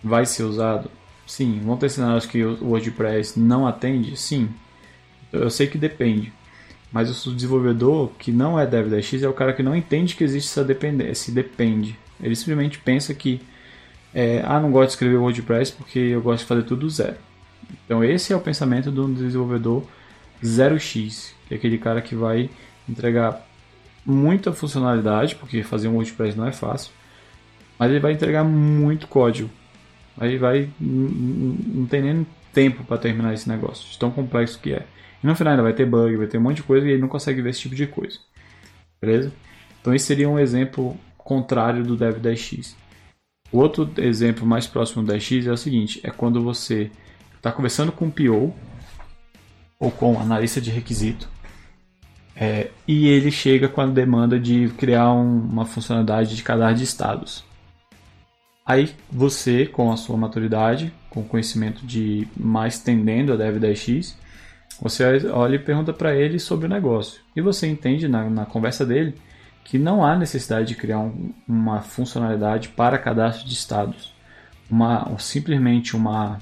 vai 0.03 0.23
ser 0.23 0.43
usado? 0.43 0.91
Sim. 1.27 1.59
Vão 1.63 1.77
ter 1.77 1.89
cenários 1.89 2.25
que 2.25 2.43
o 2.43 2.69
WordPress 2.69 3.37
não 3.37 3.67
atende? 3.67 4.17
Sim. 4.17 4.49
Eu 5.31 5.49
sei 5.49 5.67
que 5.67 5.77
depende. 5.77 6.33
Mas 6.91 7.25
o 7.27 7.35
desenvolvedor 7.35 8.11
que 8.17 8.31
não 8.31 8.57
é 8.57 8.65
Dev10x 8.65 9.21
é 9.21 9.27
o 9.27 9.33
cara 9.33 9.53
que 9.53 9.61
não 9.61 9.75
entende 9.75 10.15
que 10.15 10.23
existe 10.23 10.49
essa 10.49 10.63
dependência, 10.63 11.33
depende. 11.33 11.99
Ele 12.21 12.35
simplesmente 12.35 12.79
pensa 12.79 13.13
que 13.13 13.41
é, 14.13 14.41
ah, 14.45 14.59
não 14.59 14.71
gosto 14.71 14.87
de 14.87 14.93
escrever 14.93 15.17
WordPress 15.17 15.73
porque 15.73 15.99
eu 15.99 16.21
gosto 16.21 16.43
de 16.43 16.47
fazer 16.47 16.63
tudo 16.63 16.81
do 16.81 16.89
zero. 16.89 17.17
Então 17.85 18.03
esse 18.03 18.31
é 18.31 18.35
o 18.35 18.39
pensamento 18.39 18.89
do 18.89 19.13
desenvolvedor 19.13 19.83
0x, 20.41 21.33
que 21.47 21.53
é 21.53 21.57
aquele 21.57 21.77
cara 21.77 22.01
que 22.01 22.15
vai 22.15 22.49
entregar 22.87 23.45
muita 24.05 24.53
funcionalidade, 24.53 25.35
porque 25.35 25.61
fazer 25.63 25.89
um 25.89 25.95
WordPress 25.95 26.37
não 26.37 26.47
é 26.47 26.53
fácil, 26.53 26.91
mas 27.77 27.91
ele 27.91 27.99
vai 27.99 28.13
entregar 28.13 28.45
muito 28.45 29.07
código. 29.07 29.49
Aí 30.17 30.37
vai 30.37 30.69
não 30.79 31.85
tem 31.85 32.01
nem 32.01 32.27
tempo 32.53 32.83
para 32.83 32.97
terminar 32.97 33.33
esse 33.33 33.47
negócio, 33.47 33.89
de 33.89 33.99
tão 33.99 34.11
complexo 34.11 34.59
que 34.59 34.73
é. 34.73 34.85
E 35.23 35.27
no 35.27 35.35
final 35.35 35.51
ainda 35.51 35.63
vai 35.63 35.73
ter 35.73 35.85
bug, 35.85 36.15
vai 36.15 36.27
ter 36.27 36.37
um 36.37 36.41
monte 36.41 36.57
de 36.57 36.63
coisa 36.63 36.87
e 36.87 36.91
ele 36.91 37.01
não 37.01 37.07
consegue 37.07 37.41
ver 37.41 37.51
esse 37.51 37.61
tipo 37.61 37.75
de 37.75 37.87
coisa. 37.87 38.19
Beleza? 39.01 39.31
Então 39.79 39.93
esse 39.93 40.05
seria 40.05 40.29
um 40.29 40.39
exemplo 40.39 40.97
contrário 41.17 41.83
do 41.83 41.95
Dev 41.95 42.17
10x. 42.17 42.75
O 43.51 43.59
outro 43.59 43.89
exemplo 43.97 44.45
mais 44.45 44.67
próximo 44.67 45.03
do 45.03 45.13
10x 45.13 45.47
é 45.47 45.51
o 45.51 45.57
seguinte, 45.57 45.99
é 46.03 46.09
quando 46.09 46.41
você 46.43 46.91
está 47.35 47.51
conversando 47.51 47.91
com 47.91 48.07
o 48.07 48.11
PO 48.11 48.53
ou 49.79 49.91
com 49.91 50.19
analista 50.19 50.59
de 50.59 50.71
requisito 50.71 51.29
É, 52.35 52.69
e 52.87 53.07
ele 53.07 53.31
chega 53.31 53.67
com 53.67 53.81
a 53.81 53.85
demanda 53.85 54.39
de 54.39 54.69
criar 54.77 55.11
um, 55.11 55.39
uma 55.39 55.65
funcionalidade 55.65 56.35
de 56.35 56.43
cadastro 56.43 56.77
de 56.77 56.83
estados. 56.83 57.43
Aí 58.67 58.93
você, 59.09 59.65
com 59.65 59.93
a 59.93 59.95
sua 59.95 60.17
maturidade, 60.17 60.93
com 61.09 61.23
conhecimento 61.23 61.85
de 61.85 62.27
mais 62.35 62.77
tendendo 62.77 63.31
a 63.31 63.37
Dev 63.37 63.63
10x, 63.63 64.13
você 64.81 65.05
olha 65.29 65.55
e 65.55 65.59
pergunta 65.59 65.93
para 65.93 66.13
ele 66.13 66.37
sobre 66.37 66.65
o 66.65 66.69
negócio. 66.69 67.21
E 67.33 67.39
você 67.39 67.65
entende 67.65 68.09
na, 68.09 68.29
na 68.29 68.45
conversa 68.45 68.85
dele 68.85 69.15
que 69.63 69.79
não 69.79 70.05
há 70.05 70.17
necessidade 70.17 70.67
de 70.67 70.75
criar 70.75 70.99
um, 70.99 71.31
uma 71.47 71.81
funcionalidade 71.81 72.67
para 72.67 72.97
cadastro 72.97 73.47
de 73.47 73.53
estados. 73.53 74.13
Uma, 74.69 75.17
simplesmente 75.17 75.95
uma, 75.95 76.37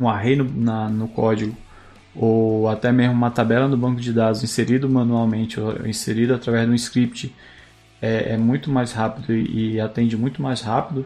um 0.00 0.08
array 0.08 0.34
no, 0.34 0.44
na, 0.44 0.88
no 0.88 1.08
código 1.08 1.54
ou 2.16 2.68
até 2.68 2.90
mesmo 2.90 3.12
uma 3.12 3.30
tabela 3.30 3.68
no 3.68 3.76
banco 3.76 4.00
de 4.00 4.14
dados 4.14 4.42
inserido 4.42 4.88
manualmente 4.88 5.60
ou 5.60 5.86
inserido 5.86 6.34
através 6.34 6.64
de 6.64 6.72
um 6.72 6.74
script 6.74 7.34
é, 8.00 8.32
é 8.32 8.36
muito 8.38 8.70
mais 8.70 8.92
rápido 8.92 9.34
e, 9.34 9.74
e, 9.74 9.80
atende 9.80 10.16
muito 10.16 10.40
mais 10.40 10.62
rápido 10.62 11.04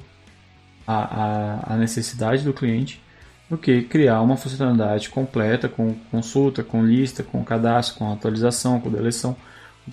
a, 0.86 0.94
a, 0.94 1.74
a, 1.74 1.76
necessidade 1.76 2.42
do 2.42 2.52
cliente 2.52 3.00
do 3.48 3.58
que 3.58 3.82
criar 3.82 4.20
uma 4.22 4.36
funcionalidade 4.36 5.10
completa 5.10 5.68
com 5.68 5.94
consulta, 6.10 6.62
com 6.62 6.84
lista, 6.84 7.22
com 7.22 7.44
cadastro, 7.44 7.98
com 7.98 8.12
atualização, 8.12 8.80
com 8.80 8.90
deleção, 8.90 9.36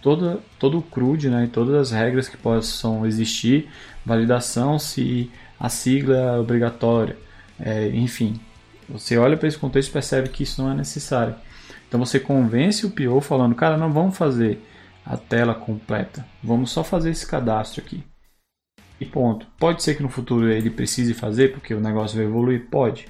todo, 0.01 0.41
todo 0.57 0.77
o 0.77 0.81
CRUD 0.81 1.29
né, 1.29 1.45
e 1.45 1.47
todas 1.47 1.75
as 1.75 1.91
regras 1.91 2.29
que 2.29 2.37
possam 2.37 3.05
existir, 3.05 3.69
validação 4.05 4.79
se 4.79 5.29
a 5.59 5.67
sigla 5.67 6.15
é 6.15 6.39
obrigatória, 6.39 7.17
é, 7.59 7.89
enfim, 7.89 8.39
você 8.87 9.17
olha 9.17 9.35
para 9.35 9.47
esse 9.47 9.57
contexto 9.57 9.89
e 9.89 9.93
percebe 9.93 10.29
que 10.29 10.43
isso 10.43 10.61
não 10.63 10.71
é 10.71 10.75
necessário. 10.75 11.35
Então 11.87 11.99
você 11.99 12.19
convence 12.19 12.85
o 12.85 12.91
PO 12.91 13.19
falando, 13.19 13.55
cara, 13.55 13.77
não 13.77 13.91
vamos 13.91 14.17
fazer 14.17 14.63
a 15.05 15.17
tela 15.17 15.53
completa, 15.53 16.25
vamos 16.41 16.71
só 16.71 16.83
fazer 16.83 17.09
esse 17.09 17.25
cadastro 17.25 17.81
aqui. 17.81 18.03
E 18.99 19.05
ponto. 19.05 19.47
Pode 19.57 19.81
ser 19.81 19.95
que 19.95 20.03
no 20.03 20.09
futuro 20.09 20.51
ele 20.51 20.69
precise 20.69 21.13
fazer, 21.13 21.53
porque 21.53 21.73
o 21.73 21.79
negócio 21.79 22.17
vai 22.17 22.25
evoluir? 22.25 22.67
Pode. 22.69 23.07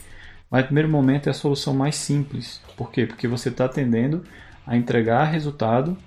Mas 0.49 0.61
no 0.61 0.67
primeiro 0.67 0.89
momento 0.89 1.27
é 1.27 1.31
a 1.31 1.33
solução 1.33 1.73
mais 1.73 1.95
simples. 1.95 2.61
Por 2.77 2.91
quê? 2.91 3.05
Porque 3.05 3.27
você 3.27 3.49
está 3.49 3.67
tendendo 3.67 4.23
a 4.65 4.77
entregar 4.77 5.23
resultado, 5.25 5.97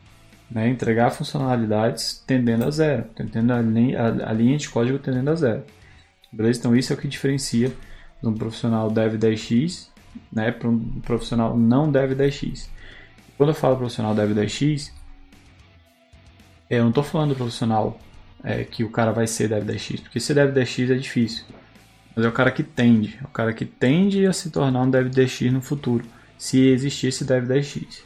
né, 0.51 0.69
entregar 0.69 1.11
funcionalidades 1.11 2.23
tendendo 2.27 2.65
a 2.65 2.71
zero, 2.71 3.05
tendendo 3.15 3.53
a 3.53 3.61
linha, 3.61 4.01
a, 4.01 4.31
a 4.31 4.33
linha 4.33 4.57
de 4.57 4.69
código 4.69 4.99
tendendo 4.99 5.31
a 5.31 5.35
zero. 5.35 5.65
Beleza? 6.33 6.61
Então 6.61 6.77
isso 6.77 6.93
é 6.93 6.97
o 6.97 6.99
que 6.99 7.09
diferencia 7.09 7.73
de 8.23 8.29
um 8.29 8.35
profissional 8.35 8.91
Dev 8.91 9.17
10x 9.17 9.93
né, 10.33 10.51
para 10.51 10.69
um 10.69 10.79
profissional 11.01 11.57
não 11.57 11.91
Dev 11.91 12.13
10x. 12.13 12.69
Quando 13.37 13.51
eu 13.51 13.55
falo 13.55 13.77
profissional 13.77 14.15
Dev 14.15 14.33
10x, 14.33 14.93
eu 16.69 16.83
não 16.83 16.89
estou 16.89 17.05
falando 17.05 17.31
do 17.31 17.37
profissional 17.37 17.99
é, 18.43 18.65
que 18.65 18.85
o 18.85 18.91
cara 18.91 19.13
vai 19.13 19.27
ser 19.27 19.49
Dev 19.49 19.65
10x, 19.69 20.03
porque 20.03 20.21
ser 20.21 20.35
Dev 20.35 20.57
10x 20.57 20.91
é 20.91 20.95
difícil. 20.95 21.45
Mas 22.15 22.25
é 22.25 22.29
o 22.29 22.33
cara 22.33 22.51
que 22.51 22.63
tende, 22.63 23.19
é 23.21 23.25
o 23.25 23.31
cara 23.31 23.53
que 23.53 23.65
tende 23.65 24.27
a 24.27 24.33
se 24.33 24.51
tornar 24.51 24.83
um 24.83 24.91
Dev 24.91 25.09
10x 25.09 25.51
no 25.51 25.63
futuro, 25.63 26.05
se 26.37 26.59
existisse 26.69 27.25
Dev 27.25 27.47
10x. 27.47 28.03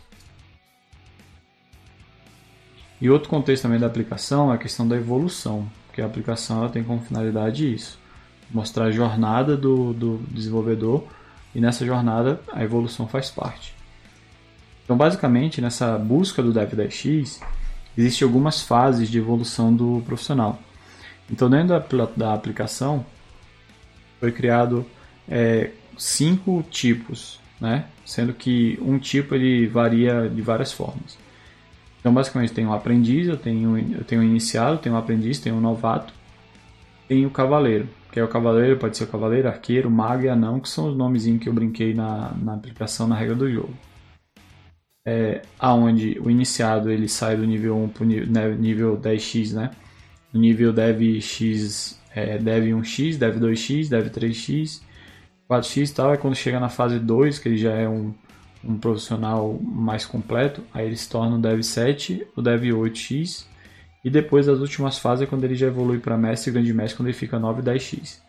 E 3.01 3.11
outro 3.11 3.29
contexto 3.29 3.65
também 3.65 3.79
da 3.79 3.87
aplicação 3.87 4.51
é 4.51 4.55
a 4.55 4.59
questão 4.59 4.87
da 4.89 4.97
evolução, 4.97 5.71
porque 5.87 6.01
a 6.01 6.07
aplicação 6.07 6.59
ela 6.59 6.69
tem 6.69 6.83
como 6.83 7.01
finalidade 7.03 7.73
isso 7.73 7.99
mostrar 8.51 8.87
a 8.87 8.91
jornada 8.91 9.57
do, 9.57 9.93
do 9.93 10.19
desenvolvedor 10.31 11.05
e 11.55 11.61
nessa 11.61 11.85
jornada 11.85 12.41
a 12.53 12.63
evolução 12.63 13.09
faz 13.09 13.31
parte. 13.31 13.75
Então, 14.85 14.97
basicamente, 14.97 15.61
nessa 15.61 15.99
busca 15.99 16.43
do 16.43 16.53
Dev10x, 16.53 17.41
existem 17.97 18.27
algumas 18.27 18.63
fases 18.63 19.09
de 19.09 19.19
evolução 19.19 19.75
do 19.75 20.03
profissional. 20.07 20.59
Então, 21.31 21.51
dentro 21.51 21.69
da, 21.69 22.07
da 22.17 22.35
aplicação, 22.35 23.05
foi 24.21 24.31
criado 24.33 24.87
é, 25.29 25.71
cinco 25.99 26.65
tipos, 26.71 27.41
né? 27.61 27.87
sendo 28.05 28.33
que 28.33 28.79
um 28.81 28.99
tipo 28.99 29.35
ele 29.35 29.67
varia 29.67 30.29
de 30.29 30.41
várias 30.43 30.73
formas. 30.73 31.19
Então, 32.01 32.15
basicamente, 32.15 32.53
tem 32.53 32.65
um 32.65 32.73
aprendiz, 32.73 33.27
eu 33.27 33.37
tenho, 33.37 33.77
eu 33.79 34.05
tenho 34.05 34.21
um 34.21 34.25
iniciado, 34.25 34.79
tenho 34.79 34.95
um 34.95 34.99
aprendiz, 34.99 35.41
tenho 35.41 35.57
um 35.57 35.61
novato, 35.61 36.15
tenho 37.09 37.25
o 37.25 37.31
um 37.31 37.33
cavaleiro 37.33 37.89
que 38.17 38.21
é 38.21 38.25
o 38.25 38.29
cavaleiro, 38.29 38.79
pode 38.79 38.97
ser 38.97 39.05
o 39.05 39.09
cavaleiro, 39.09 39.47
arqueiro, 39.47 39.91
mago 39.91 40.23
e 40.23 40.29
anão, 40.31 40.59
que 40.59 40.71
são 40.71 40.89
os 40.89 40.97
nomezinhos 40.97 41.43
que 41.43 41.51
eu 41.51 41.53
brinquei 41.53 41.93
na, 41.93 42.33
na 42.43 42.55
aplicação, 42.55 43.07
na 43.07 43.15
regra 43.15 43.35
do 43.35 43.53
jogo. 43.53 43.75
É, 45.09 45.43
aonde 45.57 46.19
o 46.21 46.29
iniciado 46.29 46.91
ele 46.91 47.09
sai 47.09 47.37
do 47.37 47.47
nível 47.47 47.77
1 47.77 47.89
para 47.91 48.03
o 48.03 48.07
nível 48.07 48.99
10x, 48.99 49.53
né? 49.53 49.71
No 50.33 50.41
nível 50.41 50.73
dev 50.73 51.21
x, 51.21 52.01
é, 52.13 52.37
dev 52.39 52.65
1x, 52.65 53.17
dev 53.17 53.37
2x, 53.37 53.89
dev 53.89 54.09
3x, 54.09 54.83
4x 55.49 55.91
e 55.91 55.95
tal. 55.95 56.13
É 56.13 56.17
quando 56.17 56.35
chega 56.35 56.59
na 56.59 56.69
fase 56.69 56.99
2, 56.99 57.39
que 57.39 57.49
ele 57.49 57.57
já 57.57 57.73
é 57.73 57.89
um, 57.89 58.13
um 58.65 58.77
profissional 58.77 59.57
mais 59.63 60.05
completo, 60.05 60.63
aí 60.75 60.87
ele 60.87 60.97
se 60.97 61.09
torna 61.09 61.37
o 61.37 61.41
dev 61.41 61.63
7, 61.63 62.27
o 62.35 62.43
dev 62.43 62.65
8x 62.65 63.47
e 64.07 64.11
depois 64.11 64.47
das 64.47 64.61
últimas 64.61 64.99
fases 64.99 65.25
é 65.25 65.27
quando 65.27 65.43
ele 65.43 65.57
já 65.57 65.67
evolui 65.67 65.99
para 65.99 66.17
mestre 66.17 66.51
e 66.51 66.53
grande 66.53 66.73
mestre, 66.73 66.97
quando 66.97 67.09
ele 67.09 67.17
fica 67.17 67.41
9 67.41 67.61
e 67.61 67.65
10x. 67.65 68.21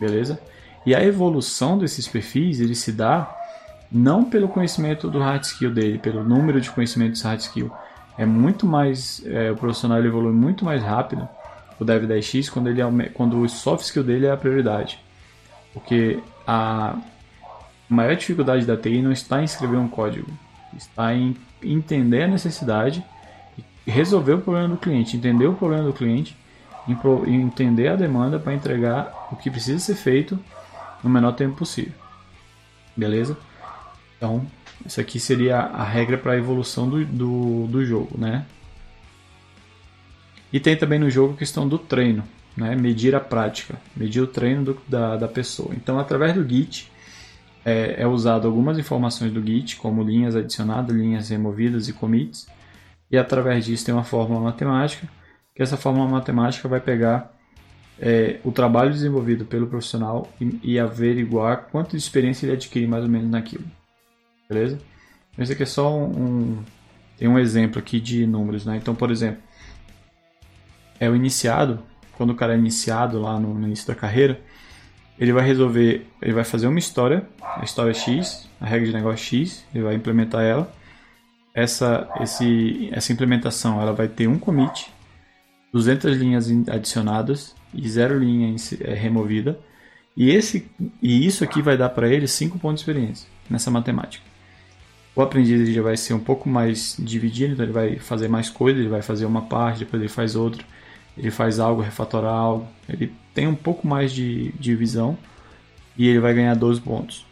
Beleza? 0.00 0.40
E 0.84 0.92
a 0.92 1.04
evolução 1.04 1.78
desses 1.78 2.08
perfis, 2.08 2.58
ele 2.58 2.74
se 2.74 2.90
dá 2.90 3.32
não 3.90 4.24
pelo 4.24 4.48
conhecimento 4.48 5.08
do 5.08 5.18
hard 5.18 5.42
skill 5.44 5.72
dele, 5.72 5.98
pelo 5.98 6.22
número 6.22 6.60
de 6.60 6.70
conhecimentos 6.70 7.22
hard 7.22 7.40
skill. 7.40 7.70
É 8.16 8.26
muito 8.26 8.66
mais, 8.66 9.22
é, 9.26 9.50
o 9.50 9.56
profissional 9.56 10.04
evolui 10.04 10.32
muito 10.32 10.64
mais 10.64 10.82
rápido, 10.82 11.28
o 11.78 11.84
Dev 11.84 12.04
10x, 12.04 12.50
quando, 12.50 12.68
ele, 12.68 12.82
quando 13.10 13.40
o 13.40 13.48
soft 13.48 13.84
skill 13.84 14.02
dele 14.02 14.26
é 14.26 14.32
a 14.32 14.36
prioridade. 14.36 14.98
Porque 15.72 16.18
a 16.46 16.96
maior 17.88 18.16
dificuldade 18.16 18.66
da 18.66 18.76
TI 18.76 19.00
não 19.00 19.12
está 19.12 19.40
em 19.40 19.44
escrever 19.44 19.76
um 19.76 19.88
código, 19.88 20.28
está 20.76 21.14
em 21.14 21.36
entender 21.62 22.24
a 22.24 22.26
necessidade 22.26 23.04
resolver 23.88 24.34
o 24.34 24.40
problema 24.40 24.68
do 24.68 24.76
cliente, 24.76 25.16
entender 25.16 25.46
o 25.46 25.54
problema 25.54 25.84
do 25.84 25.92
cliente, 25.92 26.36
entender 27.26 27.88
a 27.88 27.96
demanda 27.96 28.38
para 28.38 28.54
entregar 28.54 29.28
o 29.32 29.36
que 29.36 29.50
precisa 29.50 29.78
ser 29.78 29.94
feito 29.94 30.38
no 31.02 31.10
menor 31.10 31.32
tempo 31.32 31.56
possível. 31.56 31.92
Beleza? 32.96 33.36
Então, 34.18 34.44
isso 34.84 35.00
aqui 35.00 35.18
seria 35.18 35.58
a 35.58 35.84
regra 35.84 36.18
para 36.18 36.32
a 36.32 36.36
evolução 36.36 36.88
do, 36.88 37.04
do, 37.06 37.66
do, 37.68 37.84
jogo, 37.84 38.18
né? 38.18 38.44
E 40.52 40.60
tem 40.60 40.76
também 40.76 40.98
no 40.98 41.08
jogo 41.08 41.34
a 41.34 41.36
questão 41.36 41.66
do 41.66 41.78
treino, 41.78 42.24
né? 42.56 42.74
Medir 42.74 43.14
a 43.14 43.20
prática, 43.20 43.80
medir 43.96 44.20
o 44.20 44.26
treino 44.26 44.64
do, 44.64 44.78
da, 44.86 45.16
da 45.16 45.28
pessoa. 45.28 45.72
Então, 45.74 45.98
através 45.98 46.34
do 46.34 46.46
Git, 46.46 46.90
é, 47.64 48.02
é 48.02 48.06
usado 48.06 48.46
algumas 48.46 48.78
informações 48.78 49.32
do 49.32 49.44
Git, 49.44 49.76
como 49.76 50.02
linhas 50.02 50.34
adicionadas, 50.34 50.94
linhas 50.94 51.28
removidas 51.28 51.88
e 51.88 51.92
commits, 51.92 52.46
e 53.10 53.16
através 53.16 53.64
disso 53.64 53.86
tem 53.86 53.94
uma 53.94 54.04
fórmula 54.04 54.40
matemática, 54.40 55.08
que 55.54 55.62
essa 55.62 55.76
fórmula 55.76 56.08
matemática 56.08 56.68
vai 56.68 56.80
pegar 56.80 57.32
é, 57.98 58.38
o 58.44 58.52
trabalho 58.52 58.92
desenvolvido 58.92 59.44
pelo 59.44 59.66
profissional 59.66 60.30
e, 60.40 60.60
e, 60.62 60.78
averiguar 60.78 61.68
quanto 61.70 61.90
de 61.90 61.96
experiência 61.96 62.46
ele 62.46 62.52
adquire 62.52 62.86
mais 62.86 63.02
ou 63.02 63.10
menos 63.10 63.28
naquilo. 63.28 63.64
Beleza? 64.48 64.78
Então, 65.32 65.42
esse 65.42 65.52
aqui 65.52 65.62
é 65.62 65.66
só 65.66 65.96
um, 65.96 66.62
tem 67.16 67.28
um 67.28 67.38
exemplo 67.38 67.78
aqui 67.78 68.00
de 68.00 68.26
números, 68.26 68.64
né? 68.64 68.76
Então, 68.76 68.94
por 68.94 69.10
exemplo, 69.10 69.42
é 70.98 71.08
o 71.08 71.14
iniciado, 71.14 71.80
quando 72.16 72.30
o 72.30 72.34
cara 72.34 72.54
é 72.54 72.58
iniciado 72.58 73.20
lá 73.20 73.38
no, 73.38 73.54
no 73.54 73.66
início 73.66 73.86
da 73.86 73.94
carreira, 73.94 74.40
ele 75.18 75.32
vai 75.32 75.44
resolver, 75.44 76.06
ele 76.22 76.32
vai 76.32 76.44
fazer 76.44 76.66
uma 76.66 76.78
história, 76.78 77.28
a 77.42 77.64
história 77.64 77.92
X, 77.92 78.48
a 78.60 78.66
regra 78.66 78.86
de 78.86 78.92
negócio 78.92 79.24
X, 79.24 79.64
ele 79.74 79.84
vai 79.84 79.94
implementar 79.94 80.42
ela 80.42 80.72
essa, 81.58 82.08
esse, 82.20 82.88
essa 82.92 83.12
implementação 83.12 83.80
ela 83.80 83.92
vai 83.92 84.06
ter 84.06 84.28
um 84.28 84.38
commit, 84.38 84.92
200 85.72 86.16
linhas 86.16 86.48
adicionadas 86.68 87.54
e 87.74 87.88
zero 87.88 88.18
linha 88.18 88.54
é, 88.80 88.94
removida. 88.94 89.58
E, 90.16 90.30
esse, 90.30 90.70
e 91.02 91.26
isso 91.26 91.42
aqui 91.42 91.60
vai 91.60 91.76
dar 91.76 91.88
para 91.90 92.08
ele 92.08 92.28
5 92.28 92.58
pontos 92.60 92.82
de 92.84 92.90
experiência 92.90 93.28
nessa 93.50 93.70
matemática. 93.70 94.24
O 95.18 95.22
aprendiz 95.22 95.68
já 95.74 95.82
vai 95.82 95.96
ser 95.96 96.14
um 96.14 96.20
pouco 96.20 96.48
mais 96.48 96.94
dividido, 96.96 97.54
então 97.54 97.64
ele 97.64 97.72
vai 97.72 97.96
fazer 97.96 98.28
mais 98.28 98.48
coisas, 98.48 98.78
ele 98.78 98.88
vai 98.88 99.02
fazer 99.02 99.26
uma 99.26 99.42
parte, 99.42 99.80
depois 99.80 100.00
ele 100.00 100.08
faz 100.08 100.36
outra, 100.36 100.64
ele 101.16 101.32
faz 101.32 101.58
algo, 101.58 101.82
refatorar 101.82 102.32
algo. 102.32 102.68
Ele 102.88 103.12
tem 103.34 103.48
um 103.48 103.54
pouco 103.56 103.84
mais 103.84 104.12
de, 104.12 104.52
de 104.52 104.76
visão 104.76 105.18
e 105.96 106.06
ele 106.06 106.20
vai 106.20 106.32
ganhar 106.32 106.54
12 106.54 106.80
pontos. 106.82 107.26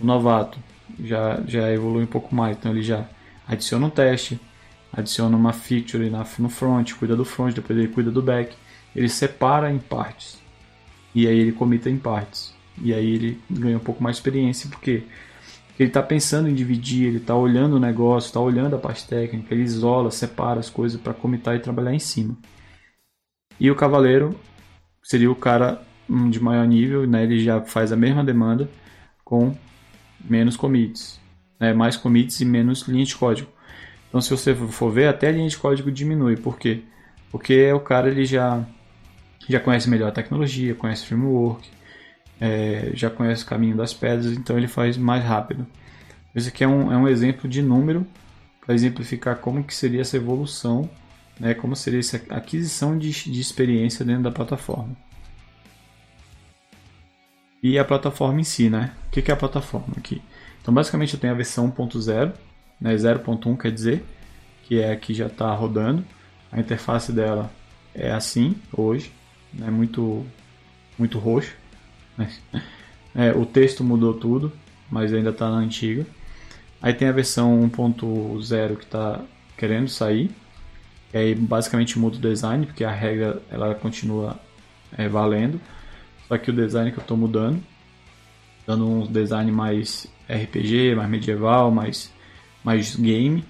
O 0.00 0.06
novato 0.06 0.56
já, 1.02 1.42
já 1.44 1.68
evolui 1.72 2.04
um 2.04 2.06
pouco 2.06 2.32
mais, 2.32 2.56
então 2.56 2.70
ele 2.70 2.80
já 2.80 3.08
adiciona 3.44 3.86
um 3.86 3.90
teste, 3.90 4.40
adiciona 4.92 5.36
uma 5.36 5.52
feature 5.52 6.08
no 6.38 6.48
front, 6.48 6.92
cuida 6.92 7.16
do 7.16 7.24
front, 7.24 7.56
depois 7.56 7.76
ele 7.76 7.88
cuida 7.88 8.12
do 8.12 8.22
back. 8.22 8.54
Ele 8.94 9.08
separa 9.08 9.68
em 9.68 9.80
partes. 9.80 10.40
E 11.12 11.26
aí 11.26 11.40
ele 11.40 11.50
comita 11.50 11.90
em 11.90 11.98
partes. 11.98 12.54
E 12.80 12.94
aí 12.94 13.14
ele 13.14 13.40
ganha 13.50 13.78
um 13.78 13.80
pouco 13.80 14.00
mais 14.00 14.14
de 14.14 14.20
experiência, 14.20 14.70
porque 14.70 15.02
Ele 15.78 15.88
está 15.88 16.02
pensando 16.02 16.48
em 16.48 16.54
dividir, 16.54 17.06
ele 17.06 17.16
está 17.16 17.34
olhando 17.34 17.76
o 17.76 17.80
negócio, 17.80 18.28
está 18.28 18.40
olhando 18.40 18.76
a 18.76 18.78
parte 18.78 19.06
técnica, 19.06 19.54
ele 19.54 19.62
isola, 19.62 20.10
separa 20.10 20.60
as 20.60 20.68
coisas 20.68 21.00
para 21.00 21.14
comitar 21.14 21.56
e 21.56 21.60
trabalhar 21.60 21.94
em 21.94 21.98
cima. 21.98 22.36
E 23.58 23.70
o 23.70 23.76
cavaleiro 23.76 24.38
seria 25.02 25.30
o 25.30 25.36
cara 25.36 25.82
hum, 26.08 26.28
de 26.30 26.40
maior 26.40 26.66
nível, 26.66 27.06
né? 27.06 27.24
ele 27.24 27.40
já 27.40 27.60
faz 27.62 27.92
a 27.92 27.96
mesma 27.96 28.22
demanda 28.22 28.68
com 29.24 29.56
menos 30.22 30.56
commits, 30.56 31.20
né? 31.58 31.72
mais 31.72 31.96
commits 31.96 32.40
e 32.40 32.44
menos 32.44 32.82
linha 32.82 33.04
de 33.04 33.16
código. 33.16 33.50
Então, 34.08 34.20
se 34.20 34.30
você 34.30 34.54
for 34.54 34.90
ver, 34.90 35.08
até 35.08 35.28
a 35.28 35.32
linha 35.32 35.48
de 35.48 35.56
código 35.56 35.90
diminui. 35.90 36.36
Por 36.36 36.58
quê? 36.58 36.82
Porque 37.30 37.72
o 37.72 37.80
cara 37.80 38.10
ele 38.10 38.26
já, 38.26 38.62
já 39.48 39.58
conhece 39.58 39.88
melhor 39.88 40.08
a 40.08 40.12
tecnologia, 40.12 40.74
conhece 40.74 41.04
o 41.04 41.06
framework, 41.06 41.70
é, 42.42 42.90
já 42.92 43.08
conhece 43.08 43.44
o 43.44 43.46
caminho 43.46 43.76
das 43.76 43.94
pedras, 43.94 44.32
então 44.32 44.58
ele 44.58 44.66
faz 44.66 44.96
mais 44.96 45.24
rápido. 45.24 45.64
Esse 46.34 46.48
aqui 46.48 46.64
é 46.64 46.68
um, 46.68 46.92
é 46.92 46.96
um 46.96 47.06
exemplo 47.06 47.48
de 47.48 47.62
número 47.62 48.04
para 48.60 48.74
exemplificar 48.74 49.36
como 49.36 49.62
que 49.62 49.72
seria 49.72 50.00
essa 50.00 50.16
evolução, 50.16 50.90
né, 51.38 51.54
como 51.54 51.76
seria 51.76 52.00
essa 52.00 52.20
aquisição 52.30 52.98
de, 52.98 53.12
de 53.12 53.40
experiência 53.40 54.04
dentro 54.04 54.24
da 54.24 54.32
plataforma. 54.32 54.96
E 57.62 57.78
a 57.78 57.84
plataforma 57.84 58.40
em 58.40 58.44
si, 58.44 58.68
né? 58.68 58.92
O 59.06 59.10
que 59.10 59.30
é 59.30 59.34
a 59.34 59.36
plataforma 59.36 59.94
aqui? 59.96 60.20
Então, 60.60 60.74
basicamente, 60.74 61.14
eu 61.14 61.20
tenho 61.20 61.32
a 61.32 61.36
versão 61.36 61.70
1.0, 61.70 62.32
né, 62.80 62.92
0.1 62.96 63.56
quer 63.56 63.70
dizer, 63.70 64.04
que 64.64 64.80
é 64.80 64.90
a 64.90 64.96
que 64.96 65.14
já 65.14 65.26
está 65.26 65.54
rodando. 65.54 66.04
A 66.50 66.58
interface 66.58 67.12
dela 67.12 67.52
é 67.94 68.10
assim 68.10 68.56
hoje, 68.76 69.12
né, 69.54 69.70
muito, 69.70 70.26
muito 70.98 71.20
roxo. 71.20 71.61
É, 73.14 73.30
o 73.32 73.44
texto 73.44 73.84
mudou 73.84 74.14
tudo, 74.14 74.52
mas 74.90 75.12
ainda 75.12 75.30
está 75.30 75.50
na 75.50 75.56
antiga. 75.56 76.06
Aí 76.80 76.94
tem 76.94 77.08
a 77.08 77.12
versão 77.12 77.68
1.0 77.68 78.76
que 78.76 78.84
está 78.84 79.20
querendo 79.56 79.88
sair. 79.88 80.30
E 81.12 81.18
aí 81.18 81.34
basicamente 81.34 81.98
muda 81.98 82.16
o 82.16 82.20
design, 82.20 82.66
porque 82.66 82.84
a 82.84 82.90
regra 82.90 83.42
ela 83.50 83.74
continua 83.74 84.40
é, 84.96 85.08
valendo. 85.08 85.60
Só 86.26 86.38
que 86.38 86.50
o 86.50 86.54
design 86.54 86.90
que 86.90 86.98
eu 86.98 87.02
estou 87.02 87.16
mudando, 87.16 87.62
dando 88.66 88.88
um 88.88 89.06
design 89.06 89.52
mais 89.52 90.06
RPG, 90.28 90.94
mais 90.94 91.10
medieval, 91.10 91.70
mais 91.70 92.12
mais 92.64 92.96
game. 92.96 93.44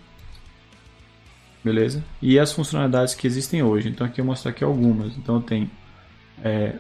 Beleza? 1.65 2.03
E 2.21 2.39
as 2.39 2.53
funcionalidades 2.53 3.15
que 3.15 3.27
existem 3.27 3.63
hoje. 3.63 3.89
Então 3.89 4.07
aqui 4.07 4.21
eu 4.21 4.25
vou 4.25 4.33
mostrar 4.33 4.51
aqui 4.51 4.65
algumas. 4.65 5.17
Então 5.17 5.41
tem 5.41 5.71
é, 6.43 6.75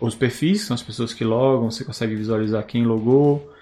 os 0.00 0.14
perfis, 0.14 0.62
são 0.62 0.74
as 0.74 0.82
pessoas 0.82 1.12
que 1.12 1.24
logam, 1.24 1.70
você 1.70 1.84
consegue 1.84 2.14
visualizar 2.14 2.64
quem 2.64 2.84
logou. 2.84 3.52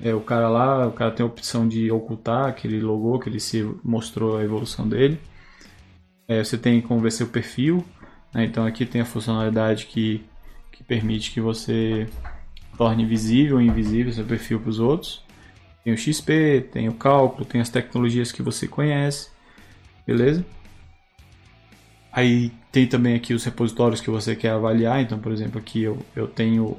É, 0.00 0.14
o 0.14 0.20
cara 0.20 0.48
lá, 0.48 0.86
o 0.86 0.92
cara 0.92 1.10
tem 1.10 1.24
a 1.24 1.26
opção 1.26 1.66
de 1.66 1.90
ocultar 1.90 2.46
aquele 2.46 2.80
logo 2.80 3.18
que 3.18 3.30
ele 3.30 3.40
se 3.40 3.62
mostrou 3.82 4.36
a 4.36 4.44
evolução 4.44 4.86
dele. 4.86 5.18
É, 6.28 6.44
você 6.44 6.58
tem 6.58 6.82
como 6.82 7.00
ver 7.00 7.12
seu 7.12 7.28
perfil. 7.28 7.84
Né? 8.34 8.44
Então 8.44 8.66
aqui 8.66 8.84
tem 8.84 9.00
a 9.00 9.06
funcionalidade 9.06 9.86
que, 9.86 10.22
que 10.70 10.84
permite 10.84 11.30
que 11.30 11.40
você 11.40 12.06
torne 12.76 13.06
visível 13.06 13.56
ou 13.56 13.62
invisível 13.62 14.12
seu 14.12 14.24
perfil 14.24 14.60
para 14.60 14.70
os 14.70 14.78
outros. 14.78 15.24
Tem 15.82 15.94
o 15.94 15.96
XP, 15.96 16.68
tem 16.72 16.88
o 16.88 16.94
cálculo, 16.94 17.44
tem 17.44 17.60
as 17.60 17.70
tecnologias 17.70 18.32
que 18.32 18.42
você 18.42 18.66
conhece, 18.66 19.30
beleza? 20.06 20.44
Aí 22.12 22.52
tem 22.76 22.86
também 22.86 23.14
aqui 23.14 23.32
os 23.32 23.42
repositórios 23.42 24.02
que 24.02 24.10
você 24.10 24.36
quer 24.36 24.50
avaliar. 24.50 25.00
Então, 25.00 25.18
por 25.18 25.32
exemplo, 25.32 25.58
aqui 25.58 25.82
eu, 25.82 25.98
eu 26.14 26.28
tenho 26.28 26.76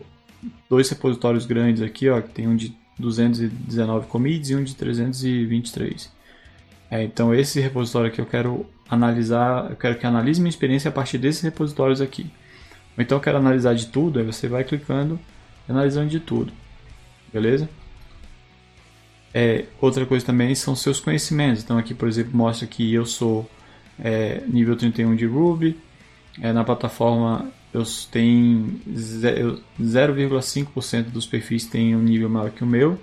dois 0.70 0.88
repositórios 0.92 1.48
grandes 1.48 1.82
aqui, 1.82 2.08
ó, 2.08 2.22
que 2.22 2.30
tem 2.30 2.48
um 2.48 2.56
de 2.56 2.78
219 3.00 4.06
commits 4.06 4.52
e 4.52 4.56
um 4.56 4.64
de 4.64 4.76
323. 4.76 6.12
É, 6.92 7.04
então 7.04 7.34
esse 7.34 7.60
repositório 7.60 8.10
aqui 8.10 8.22
eu 8.22 8.28
quero 8.28 8.68
analisar, 8.88 9.72
eu 9.72 9.76
quero 9.76 9.98
que 9.98 10.06
analise 10.06 10.40
minha 10.40 10.52
experiência 10.52 10.90
a 10.90 10.92
partir 10.92 11.18
desses 11.18 11.42
repositórios 11.42 12.00
aqui. 12.00 12.32
Ou 12.96 13.02
então 13.02 13.18
eu 13.18 13.22
quero 13.22 13.40
analisar 13.40 13.74
de 13.74 13.88
tudo, 13.88 14.20
aí 14.20 14.26
você 14.26 14.48
vai 14.48 14.64
clicando 14.64 15.20
e 15.68 15.72
analisando 15.72 16.10
de 16.10 16.20
tudo. 16.20 16.54
Beleza? 17.34 17.68
É, 19.34 19.66
outra 19.82 20.06
coisa 20.06 20.24
também 20.24 20.54
são 20.54 20.76
seus 20.76 21.00
conhecimentos. 21.00 21.64
Então 21.64 21.76
aqui, 21.76 21.96
por 21.96 22.08
exemplo, 22.08 22.38
mostra 22.38 22.68
que 22.68 22.94
eu 22.94 23.04
sou 23.04 23.50
é, 23.98 24.44
nível 24.48 24.76
31 24.76 25.16
de 25.16 25.26
Ruby. 25.26 25.87
É, 26.42 26.54
na 26.54 26.64
plataforma 26.64 27.52
eu 27.74 27.84
tenho 28.12 28.80
0,5% 28.90 31.10
dos 31.10 31.26
perfis 31.26 31.66
tem 31.66 31.96
um 31.96 32.02
nível 32.02 32.30
maior 32.30 32.52
que 32.52 32.64
o 32.64 32.68
meu. 32.68 33.00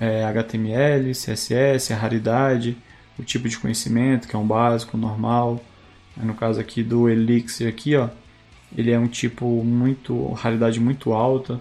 É, 0.00 0.24
HTML, 0.24 1.12
CSS, 1.12 1.92
a 1.92 1.96
raridade, 1.96 2.76
o 3.18 3.24
tipo 3.24 3.48
de 3.48 3.58
conhecimento, 3.58 4.28
que 4.28 4.36
é 4.36 4.38
um 4.38 4.46
básico, 4.46 4.96
normal. 4.96 5.60
No 6.16 6.34
caso 6.34 6.60
aqui 6.60 6.82
do 6.82 7.08
Elixir 7.08 7.68
aqui, 7.68 7.96
ó, 7.96 8.08
ele 8.76 8.90
é 8.90 8.98
um 8.98 9.08
tipo 9.08 9.46
muito 9.64 10.32
raridade 10.32 10.80
muito 10.80 11.12
alta. 11.12 11.60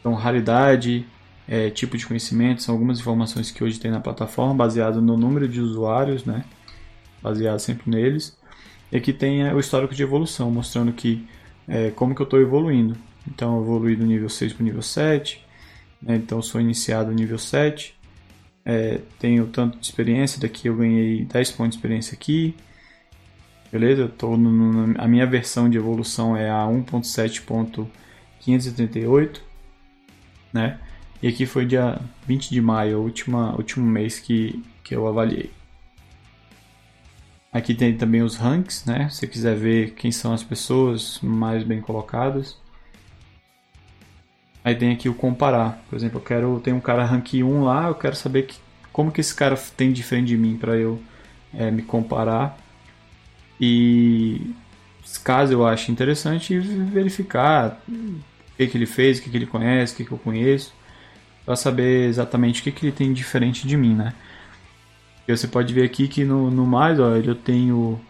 Então 0.00 0.14
raridade, 0.14 1.06
é, 1.48 1.70
tipo 1.70 1.96
de 1.96 2.06
conhecimento, 2.06 2.62
são 2.62 2.74
algumas 2.74 3.00
informações 3.00 3.50
que 3.50 3.64
hoje 3.64 3.80
tem 3.80 3.90
na 3.90 4.00
plataforma, 4.00 4.54
baseado 4.54 5.00
no 5.00 5.16
número 5.16 5.48
de 5.48 5.60
usuários, 5.60 6.24
né? 6.24 6.44
baseado 7.22 7.58
sempre 7.58 7.90
neles. 7.90 8.36
E 8.90 8.96
aqui 8.96 9.12
tem 9.12 9.42
é, 9.42 9.54
o 9.54 9.60
histórico 9.60 9.94
de 9.94 10.02
evolução, 10.02 10.50
mostrando 10.50 10.92
que 10.92 11.28
é, 11.66 11.90
como 11.90 12.14
que 12.14 12.22
eu 12.22 12.24
estou 12.24 12.40
evoluindo. 12.40 12.96
Então, 13.26 13.56
eu 13.56 13.62
evolui 13.62 13.94
do 13.94 14.06
nível 14.06 14.28
6 14.28 14.54
para 14.54 14.62
o 14.62 14.64
nível 14.64 14.82
7, 14.82 15.44
né? 16.00 16.16
então 16.16 16.40
sou 16.40 16.60
iniciado 16.60 17.10
no 17.10 17.16
nível 17.16 17.38
7. 17.38 17.94
É, 18.64 19.00
tenho 19.18 19.46
tanto 19.46 19.78
de 19.78 19.84
experiência, 19.84 20.40
daqui 20.40 20.68
eu 20.68 20.76
ganhei 20.76 21.24
10 21.24 21.50
pontos 21.52 21.72
de 21.72 21.76
experiência 21.76 22.14
aqui. 22.14 22.54
Beleza? 23.70 24.02
Eu 24.02 24.08
tô 24.08 24.36
no, 24.36 24.94
a 24.98 25.06
minha 25.06 25.26
versão 25.26 25.68
de 25.68 25.76
evolução 25.76 26.34
é 26.36 26.50
a 26.50 26.64
1.7.538, 26.64 29.40
né? 30.52 30.80
E 31.22 31.28
aqui 31.28 31.44
foi 31.44 31.66
dia 31.66 32.00
20 32.26 32.50
de 32.50 32.60
maio, 32.62 32.98
o 32.98 33.02
último, 33.02 33.38
último 33.56 33.86
mês 33.86 34.18
que, 34.18 34.64
que 34.82 34.94
eu 34.94 35.06
avaliei. 35.06 35.50
Aqui 37.58 37.74
tem 37.74 37.96
também 37.96 38.22
os 38.22 38.36
ranks, 38.36 38.84
né? 38.84 39.08
Se 39.08 39.16
você 39.16 39.26
quiser 39.26 39.56
ver 39.56 39.90
quem 39.94 40.12
são 40.12 40.32
as 40.32 40.44
pessoas 40.44 41.18
mais 41.20 41.64
bem 41.64 41.80
colocadas. 41.80 42.56
Aí 44.62 44.76
tem 44.76 44.92
aqui 44.92 45.08
o 45.08 45.14
comparar. 45.14 45.82
Por 45.90 45.96
exemplo, 45.96 46.18
eu 46.18 46.24
quero 46.24 46.60
tem 46.60 46.72
um 46.72 46.80
cara 46.80 47.04
rank 47.04 47.34
1 47.34 47.64
lá, 47.64 47.88
eu 47.88 47.96
quero 47.96 48.14
saber 48.14 48.44
que, 48.44 48.58
como 48.92 49.10
que 49.10 49.20
esse 49.20 49.34
cara 49.34 49.56
tem 49.76 49.92
diferente 49.92 50.28
de 50.28 50.36
mim 50.36 50.56
para 50.56 50.76
eu 50.76 51.02
é, 51.52 51.68
me 51.68 51.82
comparar. 51.82 52.56
E 53.60 54.54
caso 55.24 55.52
eu 55.52 55.66
ache 55.66 55.90
interessante, 55.90 56.56
verificar 56.60 57.82
o 57.88 58.20
que, 58.56 58.68
que 58.68 58.78
ele 58.78 58.86
fez, 58.86 59.18
o 59.18 59.22
que, 59.22 59.30
que 59.30 59.36
ele 59.36 59.46
conhece, 59.46 59.94
o 59.94 59.96
que, 59.96 60.04
que 60.04 60.12
eu 60.12 60.18
conheço 60.18 60.72
para 61.44 61.56
saber 61.56 62.08
exatamente 62.08 62.60
o 62.60 62.64
que, 62.64 62.70
que 62.70 62.86
ele 62.86 62.92
tem 62.92 63.12
diferente 63.12 63.66
de 63.66 63.76
mim, 63.76 63.94
né? 63.94 64.14
E 65.28 65.36
você 65.36 65.46
pode 65.46 65.74
ver 65.74 65.84
aqui 65.84 66.08
que 66.08 66.24
no, 66.24 66.50
no 66.50 66.66
mais, 66.66 66.98
ó, 66.98 67.14
eu 67.16 67.34
tenho, 67.34 68.00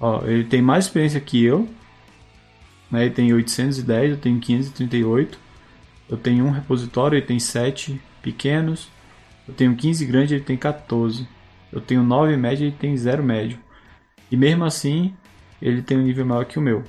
ó, 0.00 0.24
ele 0.24 0.44
tem 0.44 0.62
mais 0.62 0.86
experiência 0.86 1.20
que 1.20 1.44
eu, 1.44 1.68
né? 2.90 3.04
Ele 3.04 3.14
tem 3.14 3.32
810, 3.32 4.12
eu 4.12 4.16
tenho 4.16 4.40
538. 4.40 5.38
Eu 6.08 6.16
tenho 6.16 6.46
um 6.46 6.50
repositório, 6.50 7.16
ele 7.16 7.26
tem 7.26 7.38
7 7.38 8.00
pequenos. 8.22 8.88
Eu 9.46 9.54
tenho 9.54 9.76
15 9.76 10.06
grande, 10.06 10.34
ele 10.34 10.44
tem 10.44 10.56
14. 10.56 11.28
Eu 11.72 11.80
tenho 11.80 12.02
9 12.02 12.36
médio, 12.36 12.66
ele 12.66 12.76
tem 12.78 12.96
0 12.96 13.22
médio. 13.22 13.58
E 14.30 14.36
mesmo 14.36 14.64
assim, 14.64 15.14
ele 15.60 15.82
tem 15.82 15.98
um 15.98 16.02
nível 16.02 16.24
maior 16.24 16.44
que 16.44 16.58
o 16.58 16.62
meu. 16.62 16.84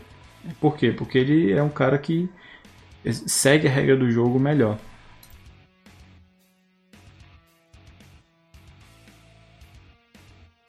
Por 0.61 0.77
quê? 0.77 0.91
Porque 0.91 1.17
ele 1.17 1.51
é 1.51 1.61
um 1.61 1.69
cara 1.69 1.97
que 1.97 2.29
segue 3.11 3.67
a 3.67 3.71
regra 3.71 3.97
do 3.97 4.09
jogo 4.09 4.39
melhor. 4.39 4.79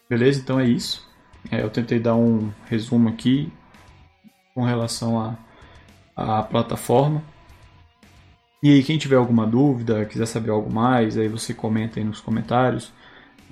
Beleza? 0.08 0.40
Então 0.40 0.58
é 0.58 0.66
isso. 0.66 1.06
É, 1.50 1.62
eu 1.62 1.70
tentei 1.70 1.98
dar 1.98 2.14
um 2.14 2.50
resumo 2.66 3.08
aqui 3.08 3.52
com 4.54 4.62
relação 4.62 5.36
à 6.16 6.42
plataforma. 6.42 7.22
E 8.62 8.72
aí, 8.72 8.82
quem 8.82 8.98
tiver 8.98 9.16
alguma 9.16 9.46
dúvida, 9.46 10.04
quiser 10.04 10.26
saber 10.26 10.50
algo 10.50 10.72
mais, 10.72 11.16
aí 11.16 11.28
você 11.28 11.54
comenta 11.54 12.00
aí 12.00 12.04
nos 12.04 12.20
comentários, 12.20 12.92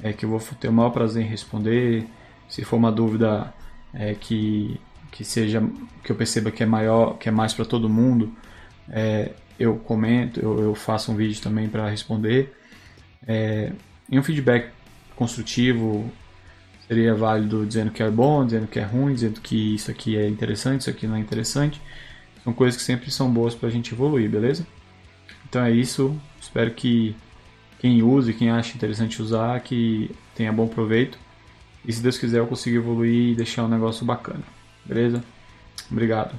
é, 0.03 0.13
que 0.13 0.25
eu 0.25 0.31
vou 0.31 0.41
ter 0.59 0.69
o 0.69 0.73
maior 0.73 0.91
prazer 0.91 1.23
em 1.25 1.29
responder. 1.29 2.07
Se 2.49 2.65
for 2.65 2.77
uma 2.77 2.91
dúvida 2.91 3.55
é, 3.95 4.15
que, 4.15 4.81
que 5.13 5.25
seja 5.25 5.63
que 6.03 6.11
eu 6.11 6.17
perceba 6.17 6.51
que 6.51 6.63
é 6.63 6.67
maior, 6.67 7.19
que 7.19 7.29
é 7.29 7.33
mais 7.33 7.55
para 7.55 7.65
todo 7.65 7.89
mundo, 7.89 8.33
é, 8.89 9.33
eu 9.59 9.77
comento, 9.77 10.41
eu, 10.41 10.59
eu, 10.59 10.75
faço 10.75 11.13
um 11.13 11.17
vídeo 11.17 11.41
também 11.41 11.69
para 11.69 11.89
responder. 11.89 12.53
É, 13.27 13.73
e 14.11 14.19
um 14.19 14.23
feedback 14.23 14.71
construtivo, 15.15 16.11
seria 16.89 17.15
válido 17.15 17.67
dizendo 17.67 17.91
que 17.91 18.03
é 18.03 18.11
bom, 18.11 18.45
dizendo 18.45 18.67
que 18.67 18.79
é 18.79 18.85
ruim, 18.85 19.15
dizendo 19.15 19.41
que 19.41 19.75
isso 19.75 19.91
aqui 19.91 20.17
é 20.17 20.29
interessante, 20.29 20.83
isso 20.83 20.91
aqui 20.91 21.07
não 21.07 21.17
é 21.17 21.21
interessante. 21.21 21.81
São 22.45 22.53
coisas 22.53 22.77
que 22.77 22.85
sempre 22.85 23.11
são 23.11 23.31
boas 23.31 23.55
para 23.55 23.69
a 23.69 23.73
gente 23.73 23.93
evoluir, 23.93 24.31
beleza? 24.31 24.67
Então 25.49 25.65
é 25.65 25.71
isso. 25.71 26.17
Espero 26.41 26.71
que 26.73 27.15
quem 27.79 28.03
use, 28.03 28.33
quem 28.33 28.51
acha 28.51 28.77
interessante 28.77 29.21
usar, 29.21 29.61
que 29.61 30.11
tenha 30.35 30.53
bom 30.53 30.67
proveito. 30.69 31.19
E 31.85 31.93
se 31.93 32.03
Deus 32.03 32.19
quiser 32.19 32.39
eu 32.39 32.47
consigo 32.47 32.77
evoluir 32.77 33.33
e 33.33 33.35
deixar 33.35 33.65
um 33.65 33.69
negócio 33.69 34.05
bacana. 34.05 34.43
Beleza? 34.85 35.23
Obrigado. 35.91 36.39